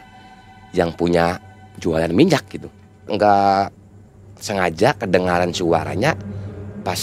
[0.72, 1.36] yang punya
[1.76, 2.72] jualan minyak gitu.
[3.12, 3.76] Enggak
[4.40, 6.16] sengaja kedengaran suaranya
[6.84, 7.00] pas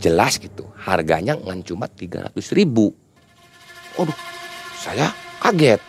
[0.00, 2.92] jelas gitu harganya ngan cuma 300 ribu
[3.96, 4.16] Waduh
[4.76, 5.08] saya
[5.40, 5.80] kaget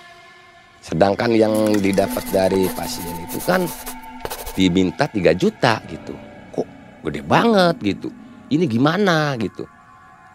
[0.79, 3.67] sedangkan yang didapat dari pasien itu kan
[4.55, 6.15] diminta 3 juta gitu
[6.55, 6.67] kok
[7.05, 8.09] gede banget gitu
[8.49, 9.67] ini gimana gitu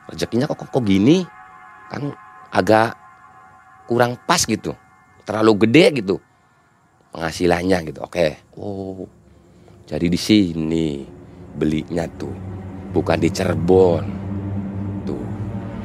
[0.07, 1.25] rezekinya kok, kok kok gini
[1.89, 2.13] kan
[2.53, 2.95] agak
[3.89, 4.77] kurang pas gitu
[5.27, 6.17] terlalu gede gitu
[7.11, 8.27] penghasilannya gitu oke
[8.61, 9.09] oh
[9.91, 11.03] jadi di sini
[11.59, 12.51] belinya tuh
[12.91, 14.05] bukan di Cirebon.
[15.07, 15.25] Tuh.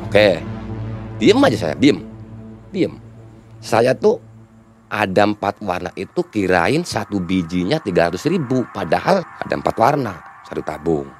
[0.05, 0.41] Oke.
[1.21, 2.01] Diem aja saya, diem.
[2.73, 2.93] Diem.
[3.61, 4.19] Saya tuh
[4.95, 8.63] ada empat warna itu kirain satu bijinya 300 ribu.
[8.71, 10.13] Padahal ada empat warna,
[10.47, 11.11] satu tabung.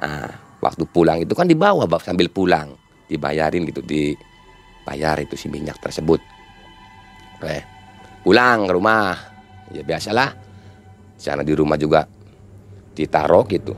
[0.00, 2.72] Nah, waktu pulang itu kan dibawa sambil pulang.
[3.04, 6.20] Dibayarin gitu, dibayar itu si minyak tersebut.
[7.36, 7.58] Oke.
[8.24, 9.12] Pulang ke rumah.
[9.70, 10.32] Ya biasalah.
[11.20, 12.08] Sana di rumah juga
[12.96, 13.74] ditaruh gitu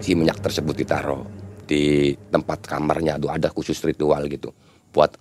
[0.00, 1.24] si minyak tersebut ditaruh
[1.66, 4.52] di tempat kamarnya tuh ada khusus ritual gitu
[4.92, 5.14] buat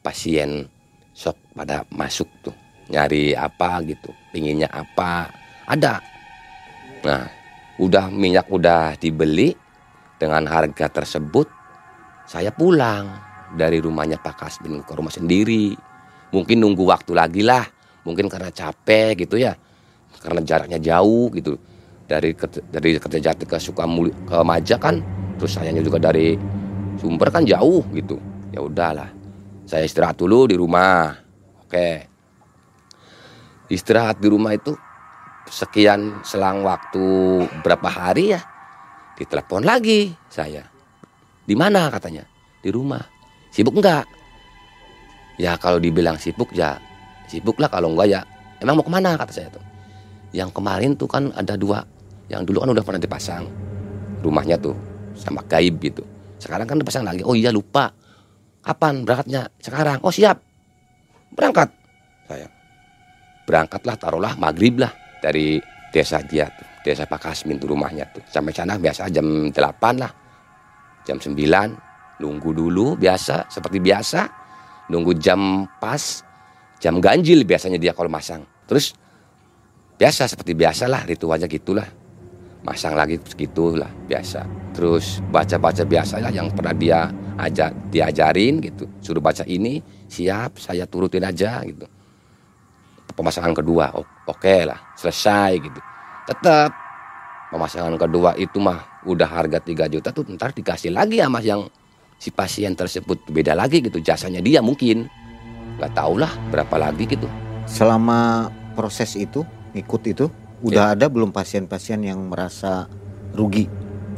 [0.00, 0.68] pasien
[1.12, 2.54] sok pada masuk tuh
[2.88, 5.28] nyari apa gitu pinginnya apa
[5.68, 6.00] ada.
[7.04, 7.28] Nah
[7.78, 9.54] udah minyak udah dibeli
[10.18, 11.46] dengan harga tersebut
[12.26, 13.06] saya pulang
[13.54, 15.72] dari rumahnya Pak Kasbin ke rumah sendiri.
[16.28, 17.64] Mungkin nunggu waktu lagi lah
[18.04, 19.56] mungkin karena capek gitu ya
[20.20, 21.56] karena jaraknya jauh gitu.
[22.08, 22.32] Dari
[22.72, 25.04] dari Kertajati ke Sukamuli ke Maja kan
[25.36, 26.40] terus sayanya juga dari
[26.96, 28.16] Sumber kan jauh gitu.
[28.48, 29.12] Ya udahlah
[29.68, 31.20] saya istirahat dulu di rumah.
[31.68, 32.07] Oke
[33.68, 34.74] istirahat di rumah itu
[35.48, 38.40] sekian selang waktu berapa hari ya
[39.16, 40.64] ditelepon lagi saya.
[41.48, 41.88] Di mana?
[41.88, 42.28] katanya.
[42.60, 43.00] Di rumah.
[43.48, 44.04] Sibuk enggak
[45.38, 46.76] ya kalau dibilang sibuk ya
[47.30, 48.20] sibuk lah kalau enggak ya
[48.60, 49.16] emang mau ke mana?
[49.16, 49.64] kata saya tuh.
[50.36, 51.80] Yang kemarin tuh kan ada dua
[52.28, 53.48] yang dulu kan udah pernah dipasang
[54.20, 54.76] rumahnya tuh
[55.16, 56.04] sama gaib gitu.
[56.36, 57.24] Sekarang kan dipasang lagi.
[57.24, 57.90] Oh iya lupa.
[58.60, 59.02] Kapan?
[59.08, 59.48] Berangkatnya?
[59.64, 59.98] Sekarang.
[60.04, 60.44] Oh siap.
[61.32, 61.72] Berangkat?
[62.28, 62.57] saya
[63.48, 64.92] berangkatlah taruhlah maghrib lah
[65.24, 65.56] dari
[65.88, 68.24] desa dia tuh desa Pak Kasmin tuh rumahnya tuh.
[68.24, 70.12] Sampai sana biasa jam 8 lah.
[71.04, 71.36] Jam 9
[72.24, 74.20] nunggu dulu biasa seperti biasa.
[74.88, 76.24] Nunggu jam pas
[76.80, 78.40] jam ganjil biasanya dia kalau masang.
[78.64, 78.96] Terus
[80.00, 81.84] biasa seperti biasa lah ritualnya gitulah.
[82.64, 84.72] Masang lagi segitu lah biasa.
[84.72, 88.88] Terus baca-baca biasa ya yang pernah dia aja diajarin gitu.
[89.04, 91.97] Suruh baca ini siap saya turutin aja gitu
[93.18, 93.90] pemasangan kedua.
[93.98, 95.80] Oke okay lah selesai gitu.
[96.30, 96.70] Tetap
[97.50, 101.66] pemasangan kedua itu mah udah harga 3 juta tuh ntar dikasih lagi ya mas yang
[102.22, 103.26] si pasien tersebut.
[103.26, 105.10] Beda lagi gitu jasanya dia mungkin.
[105.82, 107.26] Nggak tahu lah berapa lagi gitu.
[107.66, 108.46] Selama
[108.78, 109.42] proses itu
[109.74, 110.30] ikut itu
[110.62, 110.94] udah ya.
[110.94, 112.86] ada belum pasien-pasien yang merasa
[113.34, 113.66] rugi?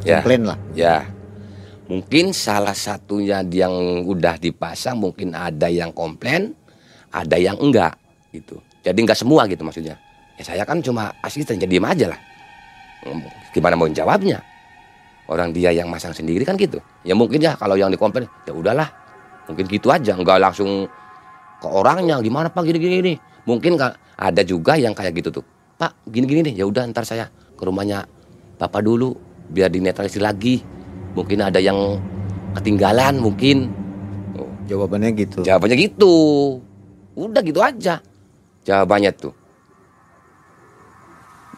[0.01, 0.21] Ya.
[0.21, 0.57] komplain lah.
[0.73, 1.09] Ya.
[1.85, 6.55] Mungkin salah satunya yang udah dipasang mungkin ada yang komplain,
[7.11, 7.99] ada yang enggak
[8.31, 8.63] gitu.
[8.81, 9.95] Jadi enggak semua gitu maksudnya.
[10.35, 12.19] Ya saya kan cuma asisten jadi diem aja lah.
[13.01, 14.41] Hmm, Gimana mau jawabnya?
[15.25, 16.81] Orang dia yang masang sendiri kan gitu.
[17.01, 18.89] Ya mungkin ya kalau yang dikomplain ya udahlah.
[19.45, 20.85] Mungkin gitu aja, enggak langsung
[21.57, 23.13] ke orangnya gimana Pak gini-gini ini.
[23.43, 25.45] Mungkin ka- ada juga yang kayak gitu tuh.
[25.77, 28.05] Pak gini-gini nih, ya udah ntar saya ke rumahnya
[28.57, 29.17] Bapak dulu
[29.47, 30.61] biar dinetralisir lagi.
[31.13, 31.97] Mungkin ada yang
[32.53, 33.69] ketinggalan mungkin.
[34.69, 35.41] Jawabannya gitu.
[35.43, 36.13] Jawabannya gitu.
[37.17, 37.99] Udah gitu aja.
[38.61, 39.33] Jawabannya tuh.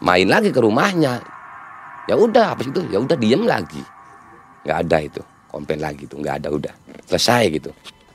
[0.00, 1.20] Main lagi ke rumahnya.
[2.04, 3.80] Ya udah habis itu ya udah diem lagi.
[4.64, 5.22] nggak ada itu.
[5.52, 6.74] Komplain lagi tuh nggak ada udah.
[7.08, 7.70] Selesai gitu.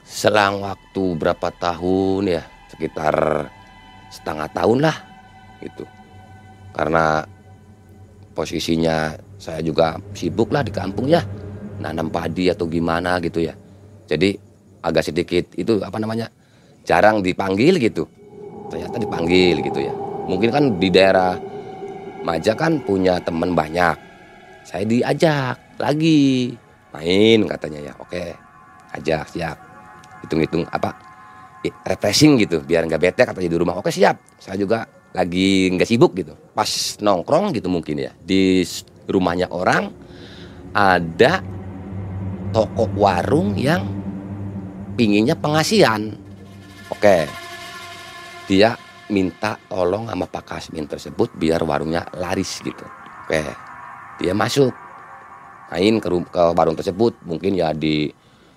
[0.06, 2.44] Selang waktu berapa tahun ya?
[2.74, 3.46] Sekitar
[4.10, 4.98] setengah tahun lah
[5.62, 5.86] gitu.
[6.74, 7.22] Karena
[8.34, 11.22] posisinya saya juga sibuk lah di kampung ya.
[11.80, 13.54] Nanam padi atau gimana gitu ya.
[14.10, 14.36] Jadi
[14.82, 16.28] agak sedikit itu apa namanya?
[16.90, 18.10] jarang dipanggil gitu.
[18.70, 19.94] Ternyata dipanggil gitu ya.
[20.30, 21.38] Mungkin kan di daerah
[22.20, 23.96] Maja kan punya teman banyak.
[24.68, 26.52] Saya diajak lagi
[26.92, 27.94] main katanya ya.
[27.96, 28.36] Oke,
[28.92, 29.58] ajak siap.
[30.22, 31.10] Hitung-hitung apa?
[31.64, 33.76] i- refreshing gitu biar nggak bete katanya di rumah.
[33.80, 34.20] Oke siap.
[34.40, 36.36] Saya juga lagi nggak sibuk gitu.
[36.56, 36.70] Pas
[37.02, 38.64] nongkrong gitu mungkin ya di
[39.10, 39.92] rumahnya orang
[40.72, 41.42] ada
[42.54, 43.84] toko warung yang
[44.96, 46.14] pinginnya pengasihan.
[46.92, 47.49] Oke.
[48.50, 48.74] Dia
[49.14, 52.82] minta tolong sama Pak Kasmin tersebut biar warungnya laris gitu.
[53.30, 53.46] Oke.
[54.18, 54.74] Dia masuk.
[55.70, 56.10] Main ke,
[56.58, 58.10] warung tersebut mungkin ya di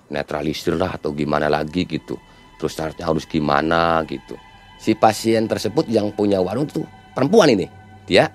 [0.09, 2.17] netralisir lah atau gimana lagi gitu.
[2.57, 4.33] Terus syaratnya harus gimana gitu.
[4.81, 7.69] Si pasien tersebut yang punya warung tuh perempuan ini.
[8.09, 8.25] Dia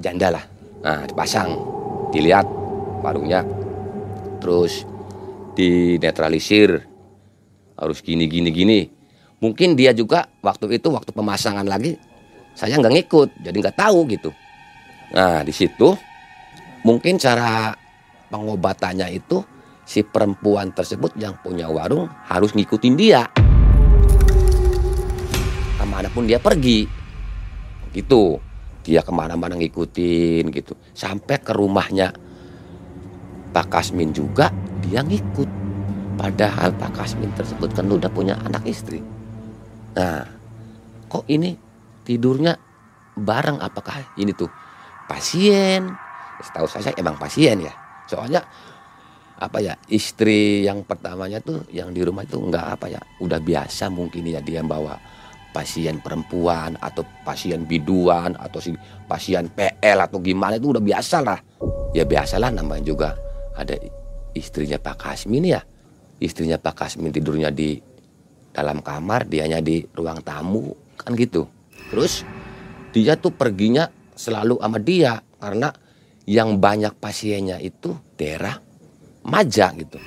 [0.00, 0.44] janda lah.
[0.80, 1.60] Nah, dipasang.
[2.08, 2.48] Dilihat
[3.04, 3.44] warungnya.
[4.40, 4.88] Terus
[5.52, 6.88] dinetralisir.
[7.76, 8.99] Harus gini gini gini.
[9.40, 11.96] Mungkin dia juga waktu itu waktu pemasangan lagi
[12.52, 14.30] saya nggak ngikut, jadi nggak tahu gitu.
[15.16, 15.96] Nah di situ
[16.84, 17.72] mungkin cara
[18.28, 19.40] pengobatannya itu
[19.88, 23.24] si perempuan tersebut yang punya warung harus ngikutin dia.
[25.80, 26.84] Ke mana pun dia pergi,
[27.96, 28.36] gitu.
[28.80, 32.12] Dia ke mana-mana ngikutin gitu, sampai ke rumahnya
[33.52, 34.52] Pak Kasmin juga
[34.84, 35.48] dia ngikut.
[36.16, 39.19] Padahal Pak Kasmin tersebut kan udah punya anak istri.
[39.96, 40.22] Nah,
[41.10, 41.54] kok ini
[42.06, 42.54] tidurnya
[43.18, 44.50] bareng apakah ini tuh
[45.10, 45.90] pasien?
[46.40, 47.74] Setahu saya emang pasien ya.
[48.06, 48.42] Soalnya
[49.40, 53.88] apa ya istri yang pertamanya tuh yang di rumah itu nggak apa ya udah biasa
[53.88, 55.00] mungkin ya dia bawa
[55.56, 58.76] pasien perempuan atau pasien biduan atau si
[59.08, 61.40] pasien PL atau gimana itu udah biasa lah
[61.96, 63.08] ya biasalah namanya juga
[63.56, 63.74] ada
[64.36, 65.64] istrinya Pak Kasmin ya
[66.20, 67.80] istrinya Pak Kasmin tidurnya di
[68.50, 71.46] dalam kamar dianya di ruang tamu kan gitu.
[71.90, 72.22] Terus
[72.90, 75.70] dia tuh perginya selalu sama dia karena
[76.28, 78.58] yang banyak pasiennya itu daerah
[79.20, 80.00] Maja gitu.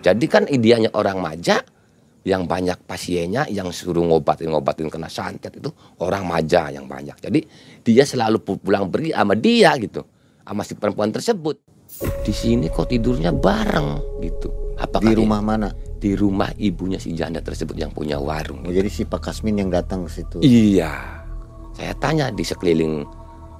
[0.00, 1.60] Jadi kan ideanya orang Maja
[2.24, 5.68] yang banyak pasiennya yang suruh ngobatin ngobatin kena santet itu
[6.00, 7.16] orang Maja yang banyak.
[7.20, 7.40] Jadi
[7.84, 10.00] dia selalu pu- pulang pergi sama dia gitu.
[10.40, 11.60] Sama si perempuan tersebut.
[12.24, 15.68] Di sini kok tidurnya bareng gitu apakah Di rumah mana?
[16.00, 18.64] di rumah ibunya si janda tersebut yang punya warung.
[18.64, 20.40] Oh, jadi si Pak Kasmin yang datang ke situ.
[20.40, 20.88] Iya.
[21.76, 23.04] Saya tanya di sekeliling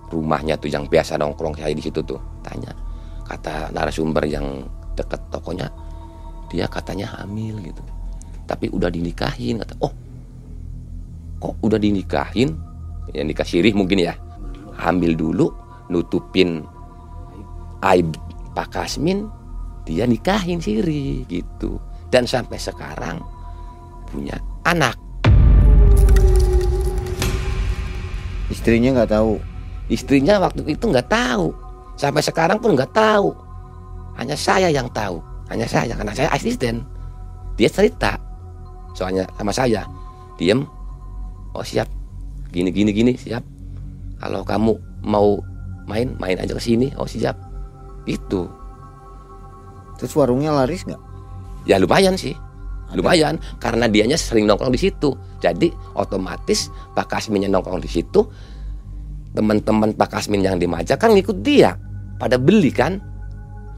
[0.08, 2.16] rumahnya tuh yang biasa nongkrong saya di situ tuh.
[2.40, 2.72] Tanya.
[3.28, 4.64] Kata narasumber yang
[4.96, 5.68] deket tokonya,
[6.48, 7.84] dia katanya hamil gitu.
[8.48, 9.76] Tapi udah dinikahin kata.
[9.84, 9.92] Oh.
[11.44, 12.56] Kok udah dinikahin?
[13.12, 14.16] Ya nikah sirih mungkin ya.
[14.80, 15.52] Hamil dulu
[15.92, 16.64] nutupin
[17.84, 18.16] aib
[18.56, 19.28] Pak Kasmin
[19.84, 21.80] dia nikahin siri gitu.
[22.10, 23.22] Dan sampai sekarang
[24.10, 24.34] punya
[24.66, 24.98] anak.
[28.50, 29.34] Istrinya nggak tahu.
[29.90, 31.50] istrinya waktu itu nggak tahu.
[31.98, 33.34] Sampai sekarang pun nggak tahu.
[34.18, 35.18] Hanya saya yang tahu.
[35.50, 36.82] Hanya saya karena saya asisten.
[37.58, 38.14] Dia cerita
[38.94, 39.86] soalnya sama saya.
[40.38, 40.66] Diem
[41.54, 41.86] oh siap.
[42.50, 43.42] Gini gini gini siap.
[44.18, 45.38] Kalau kamu mau
[45.86, 46.90] main main aja ke sini.
[46.98, 47.34] Oh siap.
[48.06, 48.59] Itu
[50.00, 51.10] Terus warungnya laris nggak?
[51.68, 52.36] ya lumayan sih.
[52.90, 55.14] Lumayan karena dianya sering nongkrong di situ.
[55.38, 58.26] Jadi otomatis Pak Kasminnya nongkrong di situ
[59.30, 61.78] teman-teman Pak Kasmin yang di Maja kan ngikut dia
[62.18, 62.98] pada beli kan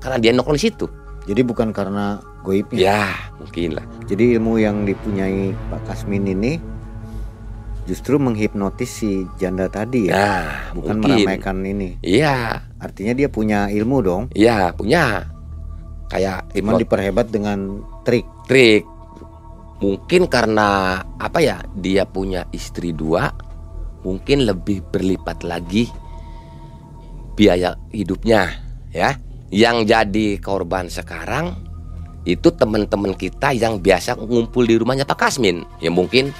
[0.00, 0.86] karena dia nongkrong di situ.
[1.28, 2.80] Jadi bukan karena goibnya.
[2.80, 3.04] ya
[3.36, 3.84] mungkin lah.
[4.08, 6.52] Jadi ilmu yang dipunyai Pak Kasmin ini
[7.84, 11.26] justru menghipnotis si janda tadi ya, nah bukan mungkin.
[11.26, 11.98] meramaikan ini.
[12.00, 12.64] iya.
[12.82, 14.22] Artinya dia punya ilmu dong.
[14.34, 15.31] iya punya
[16.12, 18.28] kayak Cuman hipnot- diperhebat dengan trik.
[18.44, 18.84] trik.
[19.80, 21.58] Mungkin karena apa ya?
[21.74, 23.32] Dia punya istri dua,
[24.06, 25.90] mungkin lebih berlipat lagi
[27.34, 28.46] biaya hidupnya,
[28.94, 29.16] ya.
[29.50, 31.58] Yang jadi korban sekarang
[32.22, 35.66] itu teman-teman kita yang biasa ngumpul di rumahnya Pak Kasmin.
[35.82, 36.30] Ya mungkin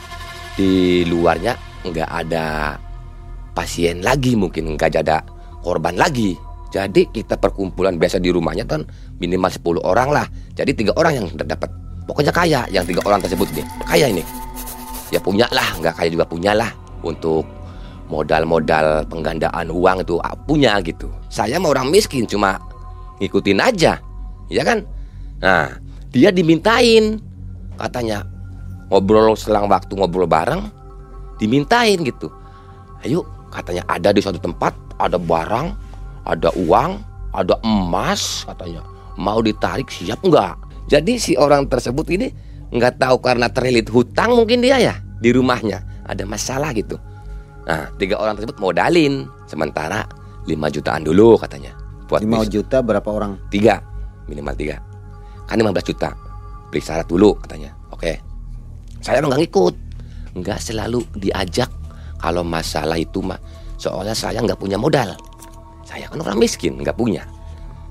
[0.55, 2.79] di luarnya nggak ada
[3.53, 5.27] pasien lagi, mungkin nggak ada
[5.61, 6.39] korban lagi.
[6.73, 8.89] Jadi kita perkumpulan biasa di rumahnya kan
[9.21, 10.27] minimal 10 orang lah.
[10.57, 11.69] Jadi tiga orang yang dapat.
[12.09, 14.25] Pokoknya kaya yang tiga orang tersebut nih kaya ini.
[15.13, 16.73] Ya punya lah nggak kaya juga punya lah.
[17.05, 17.45] Untuk
[18.09, 21.13] modal-modal penggandaan uang itu ah, punya gitu.
[21.29, 22.57] Saya mau orang miskin cuma
[23.21, 24.01] ngikutin aja.
[24.49, 24.89] Ya kan?
[25.45, 25.77] Nah
[26.09, 27.21] dia dimintain.
[27.77, 28.25] Katanya
[28.89, 30.73] ngobrol selang waktu ngobrol bareng
[31.37, 32.33] dimintain gitu.
[33.05, 35.82] Ayo katanya ada di suatu tempat ada barang
[36.23, 38.85] ada uang ada emas katanya.
[39.17, 40.87] Mau ditarik siap nggak?
[40.89, 42.29] Jadi si orang tersebut ini
[42.73, 46.05] nggak tahu karena terlilit hutang mungkin dia ya di rumahnya.
[46.05, 46.99] Ada masalah gitu.
[47.65, 50.05] Nah tiga orang tersebut modalin sementara
[50.45, 51.73] 5 jutaan dulu katanya.
[52.11, 53.39] Buat 5 bis- juta berapa orang?
[53.49, 53.81] tiga
[54.27, 54.77] minimal tiga.
[55.47, 56.11] Kan 15 juta.
[56.73, 57.73] Beli syarat dulu katanya.
[57.93, 58.19] Oke.
[59.05, 59.75] Saya nggak ngikut.
[60.33, 61.69] Nggak selalu diajak
[62.17, 63.39] kalau masalah itu mah.
[63.77, 65.13] Soalnya saya nggak punya modal
[65.93, 67.21] saya kan orang miskin nggak punya.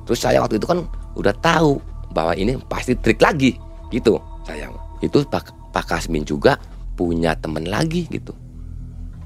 [0.09, 1.77] Terus saya waktu itu kan udah tahu
[2.17, 3.53] bahwa ini pasti trik lagi
[3.93, 4.17] gitu.
[4.41, 4.73] Sayang
[5.05, 6.57] itu Pak, Pak Kasmin juga
[6.97, 8.33] punya temen lagi gitu.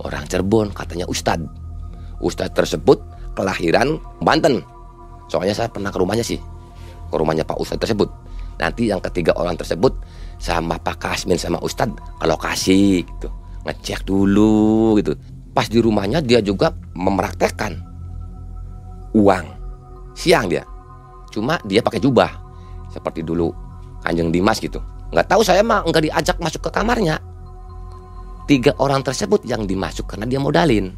[0.03, 1.39] Orang Cirebon katanya Ustad.
[2.19, 2.99] Ustad tersebut
[3.39, 4.59] kelahiran Banten.
[5.31, 6.37] Soalnya saya pernah ke rumahnya sih
[7.07, 8.11] ke rumahnya Pak Ustad tersebut.
[8.59, 9.95] Nanti yang ketiga orang tersebut
[10.35, 13.31] sama Pak Kasmin sama Ustad ke lokasi gitu.
[13.63, 15.15] Ngecek dulu gitu.
[15.55, 17.94] Pas di rumahnya dia juga mempraktekkan
[19.15, 19.45] uang.
[20.11, 20.67] Siang dia.
[21.31, 22.31] Cuma dia pakai jubah.
[22.91, 23.51] Seperti dulu
[24.03, 24.83] Kanjeng Dimas gitu.
[25.15, 27.17] Nggak tahu saya mah nggak diajak masuk ke kamarnya.
[28.45, 30.93] Tiga orang tersebut yang dimasuk karena dia modalin.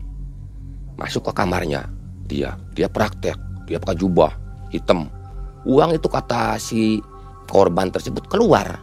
[0.97, 1.85] Masuk ke kamarnya.
[2.27, 3.37] Dia dia praktek.
[3.69, 4.33] Dia pakai jubah.
[4.73, 5.07] Hitam.
[5.63, 6.99] Uang itu kata si
[7.47, 8.81] korban tersebut keluar.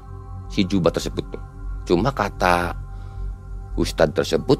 [0.48, 1.26] Si jubah tersebut.
[1.28, 1.42] Tuh.
[1.84, 2.72] cuma kata
[3.76, 4.56] ustadz tersebut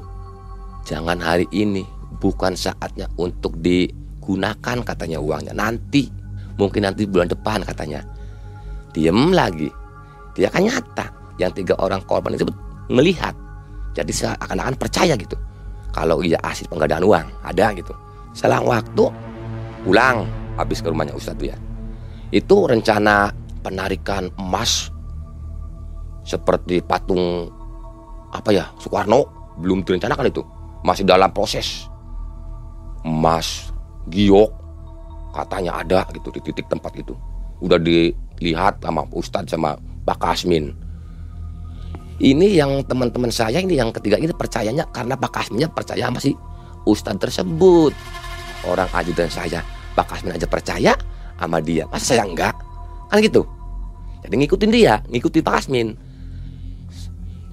[0.85, 1.87] jangan hari ini.
[2.15, 3.59] Bukan saatnya untuk
[4.25, 5.53] digunakan katanya uangnya.
[5.53, 6.09] Nanti
[6.57, 8.01] mungkin nanti bulan depan katanya.
[8.89, 9.69] Diem lagi.
[10.33, 11.05] Dia kan nyata
[11.37, 12.57] yang tiga orang korban tersebut
[12.89, 13.37] melihat
[13.93, 15.37] jadi seakan-akan percaya gitu.
[15.93, 17.93] Kalau ia hasil penggandaan uang ada gitu.
[18.33, 19.05] Selang waktu
[19.85, 20.25] pulang
[20.57, 21.55] habis ke rumahnya Ustadz ya
[22.33, 23.29] itu rencana
[23.61, 24.89] penarikan emas
[26.25, 27.47] seperti patung
[28.33, 29.29] apa ya Soekarno?
[29.61, 30.41] Belum direncanakan itu.
[30.83, 31.87] Masih dalam proses.
[33.05, 33.74] Emas
[34.09, 34.51] giok
[35.35, 37.11] katanya ada gitu di titik tempat itu
[37.63, 40.75] udah dilihat sama Ustadz sama Pak Kasmin.
[42.15, 46.31] Ini yang teman-teman saya ini yang ketiga ini percayanya karena Pak Kasminnya percaya sama si
[46.87, 47.91] Ustadz tersebut.
[48.65, 49.59] Orang ajudan saya
[49.95, 50.95] Pak Kasmin aja percaya
[51.35, 51.83] sama dia.
[51.91, 52.55] Masa saya enggak?
[53.11, 53.43] Kan gitu.
[54.23, 55.87] Jadi ngikutin dia ngikutin Pak Kasmin.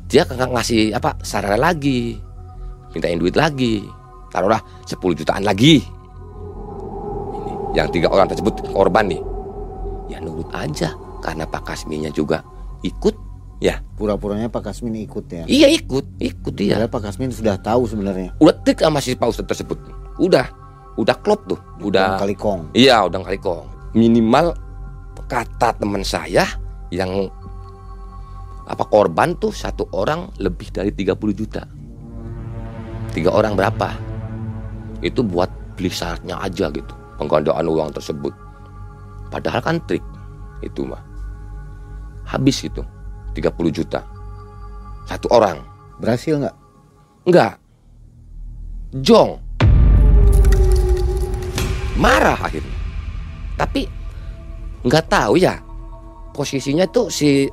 [0.07, 2.21] Dia kagak ngasih apa sarana lagi.
[2.95, 3.83] Mintain duit lagi.
[4.31, 5.85] Taruhlah 10 jutaan lagi
[7.73, 9.23] yang tiga orang tersebut korban nih
[10.09, 10.93] ya nurut aja
[11.25, 12.45] karena Pak Kasminnya juga
[12.83, 13.15] ikut
[13.63, 15.45] ya Pura-puranya Pak Kasmin ikut ya.
[15.47, 18.35] iya ikut ikut dia Padahal Pak Kasmin sudah tahu sebenarnya.
[18.43, 19.79] udah trik sama si Pak Ustadz tersebut
[20.19, 20.47] udah
[21.01, 22.77] udah klop tuh udah kali kong.
[22.77, 23.65] Iya, udah kali kong.
[23.97, 24.53] Minimal
[25.25, 26.45] kata teman saya
[26.93, 27.33] yang
[28.69, 31.65] apa korban tuh satu orang lebih dari 30 juta.
[33.17, 33.89] Tiga orang berapa?
[35.01, 35.49] Itu buat
[35.81, 36.95] beli syaratnya aja gitu.
[37.23, 38.35] Penggandaan uang tersebut.
[39.31, 40.03] Padahal kan trik
[40.59, 40.99] itu mah.
[42.27, 42.83] Habis itu
[43.39, 44.03] 30 juta.
[45.07, 45.63] Satu orang.
[46.03, 46.57] Berhasil nggak?
[47.31, 47.63] Enggak.
[49.07, 49.39] Jong.
[51.95, 52.75] Marah akhirnya.
[53.55, 53.87] Tapi
[54.83, 55.63] nggak tahu ya.
[56.35, 57.47] Posisinya tuh si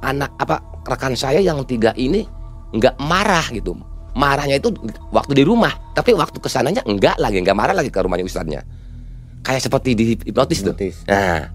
[0.00, 2.24] anak apa rekan saya yang tiga ini
[2.72, 3.76] nggak marah gitu.
[4.16, 4.72] Marahnya itu
[5.10, 8.62] waktu di rumah, tapi waktu ke sananya enggak lagi, nggak marah lagi ke rumahnya ustadznya.
[9.44, 10.72] Kayak seperti di hipnotis tuh.
[11.04, 11.52] Nah,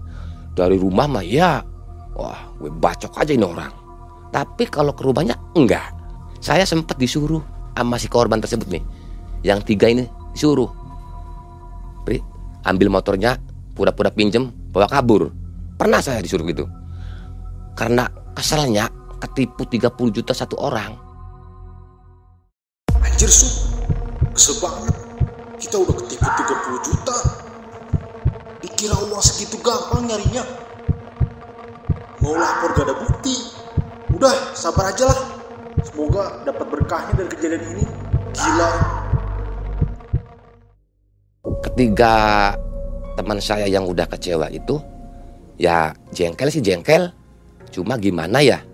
[0.54, 1.58] dari rumah mah ya,
[2.14, 3.74] wah, gue bacok aja ini orang.
[4.30, 5.90] Tapi kalau ke rumahnya enggak.
[6.38, 7.42] Saya sempat disuruh
[7.74, 8.84] sama si korban tersebut nih.
[9.42, 10.70] Yang tiga ini disuruh.
[12.06, 12.22] Pri,
[12.62, 13.36] ambil motornya,
[13.74, 15.34] pura-pura pinjem, bawa kabur.
[15.74, 16.70] Pernah saya disuruh gitu.
[17.74, 18.06] Karena
[18.38, 18.86] keselnya
[19.18, 20.94] ketipu 30 juta satu orang.
[23.02, 23.50] Anjir su,
[24.32, 24.94] kesel banget.
[25.58, 27.16] Kita udah ketipu 30 juta.
[28.80, 30.40] Dikira uang segitu gampang nyarinya.
[32.24, 33.36] Mau lapor gak ada bukti.
[34.16, 35.20] Udah, sabar aja lah.
[35.84, 37.84] Semoga dapat berkahnya dari kejadian ini.
[38.32, 38.70] Gila.
[41.60, 42.14] Ketiga
[43.20, 44.80] teman saya yang udah kecewa itu
[45.60, 47.12] ya jengkel sih jengkel.
[47.68, 48.64] Cuma gimana ya?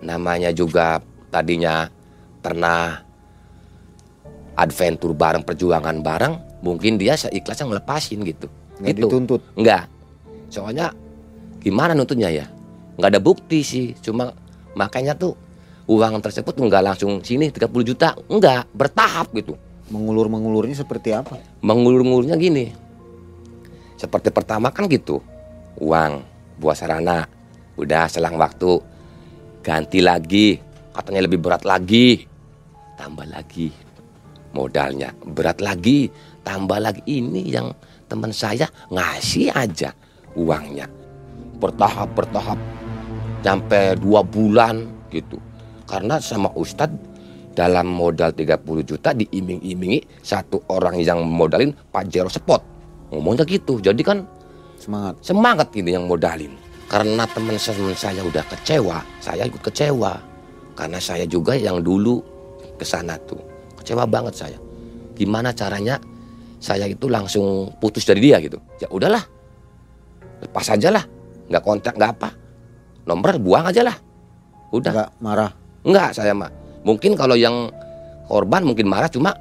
[0.00, 1.84] Namanya juga tadinya
[2.40, 2.96] pernah
[4.56, 8.48] adventure bareng perjuangan bareng, mungkin dia seikhlasnya ngelepasin gitu.
[8.80, 9.06] Nggak gitu.
[9.06, 9.42] dituntut.
[9.54, 9.86] Enggak.
[10.50, 10.90] Soalnya
[11.62, 12.46] gimana nuntutnya ya?
[12.98, 13.94] Nggak ada bukti sih.
[13.98, 14.34] Cuma
[14.74, 15.34] makanya tuh
[15.86, 18.18] uang tersebut tuh nggak langsung sini 30 juta.
[18.30, 19.54] Enggak, bertahap gitu.
[19.92, 21.38] Mengulur-mengulurnya seperti apa?
[21.60, 22.72] Mengulur-ngulurnya gini.
[24.00, 25.20] Seperti pertama kan gitu.
[25.78, 26.24] Uang
[26.58, 27.28] buat sarana.
[27.74, 28.80] Udah selang waktu
[29.62, 30.58] ganti lagi.
[30.94, 32.22] Katanya lebih berat lagi.
[32.94, 33.84] Tambah lagi
[34.54, 35.10] modalnya.
[35.26, 36.08] Berat lagi,
[36.44, 37.72] tambah lagi ini yang
[38.06, 39.90] teman saya ngasih aja
[40.36, 40.86] uangnya.
[41.58, 42.60] Bertahap bertahap
[43.40, 45.40] sampai dua bulan gitu.
[45.88, 46.96] Karena sama Ustadz
[47.54, 52.60] dalam modal 30 juta diiming-imingi satu orang yang modalin Pajero Spot.
[53.14, 53.78] Ngomongnya gitu.
[53.78, 54.26] Jadi kan
[54.76, 55.14] Semangat.
[55.22, 56.52] semangat ini yang modalin.
[56.90, 60.20] Karena teman-teman saya udah kecewa, saya ikut kecewa.
[60.74, 62.20] Karena saya juga yang dulu
[62.76, 63.40] ke sana tuh.
[63.78, 64.58] Kecewa banget saya.
[65.14, 65.96] Gimana caranya
[66.64, 68.56] saya itu langsung putus dari dia gitu.
[68.80, 69.20] Ya udahlah.
[70.40, 71.04] Lepas aja lah.
[71.52, 72.32] Nggak kontak, nggak apa.
[73.04, 73.96] Nomor buang aja lah.
[74.72, 74.92] Udah.
[74.96, 75.50] Enggak marah.
[75.84, 76.48] Enggak saya mah.
[76.88, 77.68] Mungkin kalau yang
[78.24, 79.36] korban mungkin marah cuma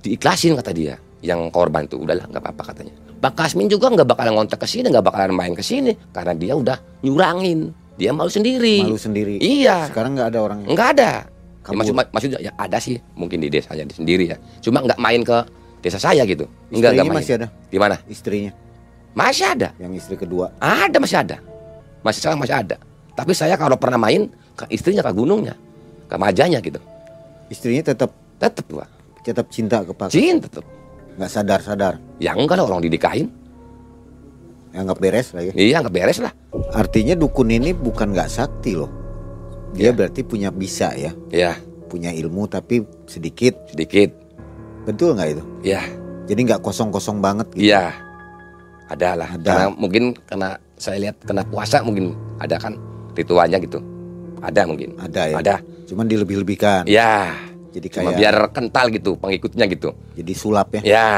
[0.00, 0.96] diiklasin kata dia.
[1.20, 2.96] Yang korban tuh udahlah nggak apa-apa katanya.
[3.20, 6.56] Bang Kasmin juga nggak bakalan ngontak ke sini, nggak bakalan main ke sini karena dia
[6.56, 7.76] udah nyurangin.
[8.00, 8.80] Dia malu sendiri.
[8.80, 9.36] Malu sendiri.
[9.44, 9.92] Iya.
[9.92, 10.68] Sekarang nggak ada orangnya.
[10.72, 11.12] Enggak ada.
[11.60, 14.40] Ya, maksud, maksudnya ya ada sih mungkin di desanya di sendiri ya.
[14.64, 15.38] Cuma nggak main ke
[15.80, 16.44] desa saya gitu.
[16.68, 17.46] Enggak enggak masih ada.
[17.68, 17.96] Gimana?
[18.06, 18.52] Istrinya
[19.10, 19.74] Masih ada.
[19.82, 20.54] yang istri kedua.
[20.62, 21.36] Ada masih ada.
[22.00, 22.76] Masih sekarang masih ada.
[23.18, 25.58] Tapi saya kalau pernah main ke istrinya ke gunungnya,
[26.06, 26.78] ke majanya gitu.
[27.50, 28.86] Istrinya tetap Tetep gua.
[29.20, 30.08] tetap cinta ke Pak.
[30.08, 30.64] Cinta tetep.
[31.20, 31.94] Nggak sadar-sadar.
[32.16, 33.28] Ya enggak lah orang didikain.
[34.70, 35.50] Yang nggak beres lagi.
[35.52, 36.32] Iya nggak beres lah.
[36.72, 38.88] Artinya dukun ini bukan nggak sakti loh.
[39.74, 39.92] Dia Iya.
[39.92, 41.58] berarti punya bisa ya, Ya
[41.90, 43.58] punya ilmu tapi sedikit.
[43.68, 44.14] sedikit.
[44.84, 45.44] Betul nggak itu?
[45.62, 45.82] Ya
[46.24, 47.66] Jadi nggak kosong-kosong banget gitu.
[47.68, 47.90] iya.
[48.86, 49.28] Ada lah.
[49.34, 49.46] Ada.
[49.46, 52.78] Karena mungkin karena saya lihat kena puasa mungkin ada kan
[53.14, 53.82] ritualnya gitu.
[54.38, 54.94] Ada mungkin.
[54.96, 55.36] Ada ya.
[55.38, 55.54] Ada.
[55.86, 56.86] Cuman dilebih-lebihkan.
[56.86, 57.34] Ya.
[57.70, 59.94] Jadi Cuma kayak biar kental gitu pengikutnya gitu.
[60.14, 60.82] jadi sulap ya.
[60.82, 61.10] Ya.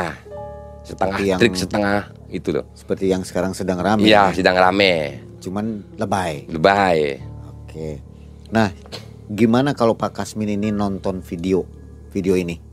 [0.82, 2.64] Setengah Seperti yang- trik setengah itu loh.
[2.72, 4.04] Seperti yang sekarang sedang rame.
[4.04, 4.36] Iya ya.
[4.36, 5.20] sedang rame.
[5.40, 6.48] Cuman lebay.
[6.48, 7.20] Lebay.
[7.64, 8.00] Oke.
[8.48, 8.68] Nah,
[9.28, 11.64] gimana kalau Pak Kasmin ini nonton video
[12.12, 12.71] video ini?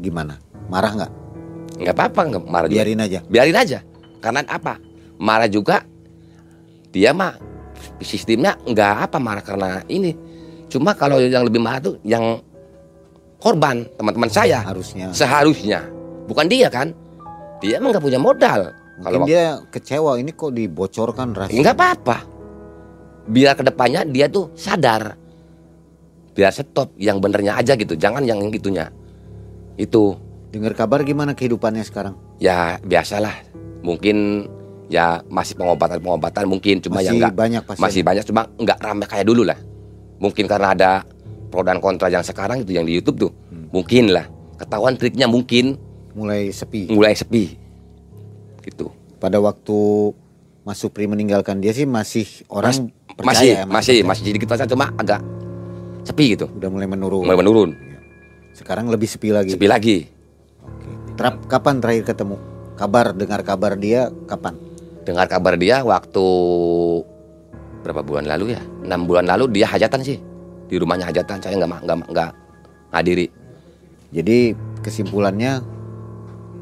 [0.00, 0.40] Gimana?
[0.66, 1.12] Marah nggak?
[1.80, 2.76] nggak apa-apa nggak marah juga.
[2.76, 3.18] Biarin aja.
[3.24, 3.78] biarin aja
[4.20, 4.76] karena apa
[5.16, 5.80] marah juga
[6.92, 7.40] dia mah
[8.04, 10.12] sistemnya nggak apa marah karena ini
[10.68, 12.44] cuma kalau yang lebih marah tuh yang
[13.40, 15.08] korban teman-teman saya Harusnya.
[15.16, 15.88] seharusnya
[16.28, 16.92] bukan dia kan
[17.64, 21.56] dia emang nggak punya modal kalau Mungkin dia kecewa ini kok dibocorkan rahasia.
[21.56, 22.16] nggak apa-apa
[23.24, 25.16] biar ke depannya dia tuh sadar
[26.36, 28.92] biar stop yang benernya aja gitu jangan yang itunya
[29.76, 30.16] itu
[30.50, 32.18] Dengar kabar gimana kehidupannya sekarang?
[32.36, 33.46] ya biasalah
[33.80, 34.48] mungkin
[34.88, 37.80] ya masih pengobatan pengobatan mungkin cuma Masih yang enggak banyak pasien.
[37.80, 39.58] masih banyak cuma nggak ramai kayak dulu lah
[40.18, 40.90] mungkin karena ada
[41.46, 43.70] pro dan kontra yang sekarang itu yang di YouTube tuh Hmm.
[43.70, 45.78] mungkin lah ketahuan triknya mungkin
[46.10, 46.88] mulai sepi.
[46.88, 47.54] mulai sepi
[48.62, 49.76] gitu Pada waktu
[50.60, 54.08] Mas Supri meninggalkan dia sih masih orang percaya masih ya, masih percaya.
[54.08, 55.20] masih jadi kita cuma agak
[56.02, 57.22] sepi gitu udah mulai menurun.
[57.22, 57.70] mulai menurun
[58.70, 59.50] Sekarang lebih sepi lagi.
[59.50, 60.06] sepi lagi
[60.62, 61.18] Oke.
[61.18, 62.38] Terap kapan terakhir ketemu?
[62.78, 64.54] Kabar dengar kabar dia kapan?
[65.02, 66.22] dengar kabar dia waktu
[67.82, 70.22] berapa bulan lalu ya enam bulan lalu dia hajatan sih
[70.70, 72.30] di rumahnya hajatan saya nggak nggak nggak
[72.94, 73.26] hadiri
[74.14, 74.54] Jadi
[74.86, 75.66] kesimpulannya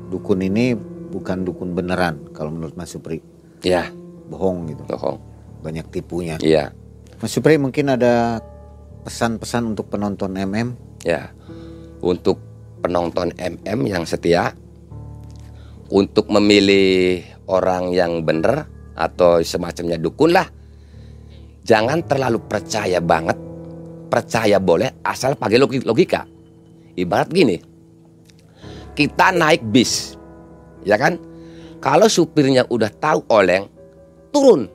[0.09, 0.73] dukun ini
[1.13, 3.21] bukan dukun beneran kalau menurut Mas Supri.
[3.61, 3.85] ya
[4.33, 4.81] Bohong gitu.
[4.89, 5.21] bohong
[5.61, 6.41] Banyak tipunya.
[6.41, 6.73] iya
[7.21, 8.41] Mas Supri mungkin ada
[9.05, 11.31] pesan-pesan untuk penonton MM Ya,
[12.03, 12.39] untuk
[12.81, 14.55] penonton MM yang setia,
[15.89, 20.47] untuk memilih orang yang benar atau semacamnya dukun lah,
[21.65, 23.37] jangan terlalu percaya banget.
[24.09, 26.25] Percaya boleh asal pakai logi- logika.
[26.97, 27.57] Ibarat gini,
[28.97, 30.17] kita naik bis,
[30.83, 31.21] ya kan?
[31.79, 33.71] Kalau supirnya udah tahu oleng,
[34.35, 34.67] turun.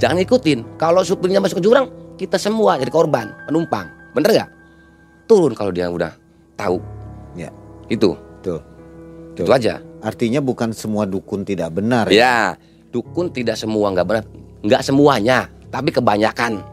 [0.00, 0.64] Jangan ikutin.
[0.80, 3.86] Kalau supirnya masuk ke jurang, kita semua jadi korban, penumpang.
[4.16, 4.50] Bener nggak?
[5.28, 6.10] Turun kalau dia udah
[6.56, 6.80] tahu.
[7.36, 7.52] Ya.
[7.86, 8.58] Itu, Tuh.
[9.36, 9.52] itu Tuh.
[9.52, 9.78] aja.
[10.00, 12.08] Artinya bukan semua dukun tidak benar.
[12.08, 12.56] Ya,
[12.88, 14.24] dukun tidak semua nggak benar,
[14.62, 15.52] nggak semuanya.
[15.68, 16.64] tapi kebanyakan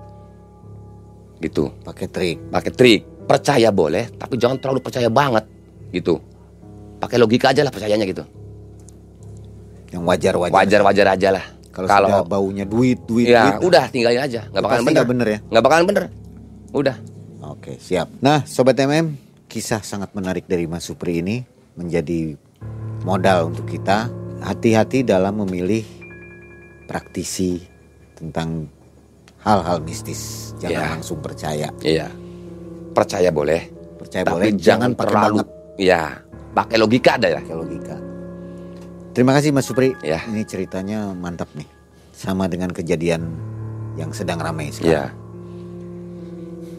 [1.43, 2.39] gitu Pakai trik.
[2.47, 5.43] pakai trik percaya boleh tapi jangan terlalu percaya banget
[5.91, 6.15] gitu
[6.95, 8.23] pakai logika aja lah percayanya gitu
[9.91, 10.55] Yang wajar-wajar.
[10.55, 13.67] wajar wajar aja lah Kalau kalau sudah baunya duit, duit, ya duit.
[13.67, 15.39] udah tinggalin aja nggak bakalan bener nggak bener ya.
[15.43, 16.03] nggak bakalan bener
[16.71, 16.95] udah
[17.57, 18.07] Oke, siap.
[18.19, 21.41] Nah, sobat MM, kisah sangat menarik dari Mas Supri ini
[21.73, 22.37] menjadi
[23.01, 25.81] modal untuk kita hati-hati dalam memilih
[26.85, 27.61] praktisi
[28.13, 28.69] tentang
[29.41, 30.53] hal-hal mistis.
[30.57, 30.91] Jangan Ya.
[30.95, 31.69] langsung percaya.
[31.81, 32.07] iya
[32.95, 33.67] percaya boleh
[33.99, 36.01] Percaya tapi boleh, jangan pakai terlalu banget ya
[36.53, 37.95] pakai logika ada ya pakai logika.
[39.11, 39.91] Terima kasih Mas Supri.
[39.99, 40.19] Ya.
[40.23, 41.67] Ini ceritanya mantap nih.
[42.11, 43.27] Sama dengan kejadian
[43.95, 44.75] yang sedang ramai Iya.
[44.75, 45.11] sekarang.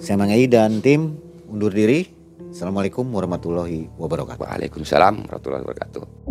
[0.06, 1.18] Saya Mang Ei dan tim
[1.50, 2.06] undur diri.
[2.54, 4.38] Assalamualaikum warahmatullahi wabarakatuh.
[4.38, 6.25] Waalaikumsalam warahmatullahi wabarakatuh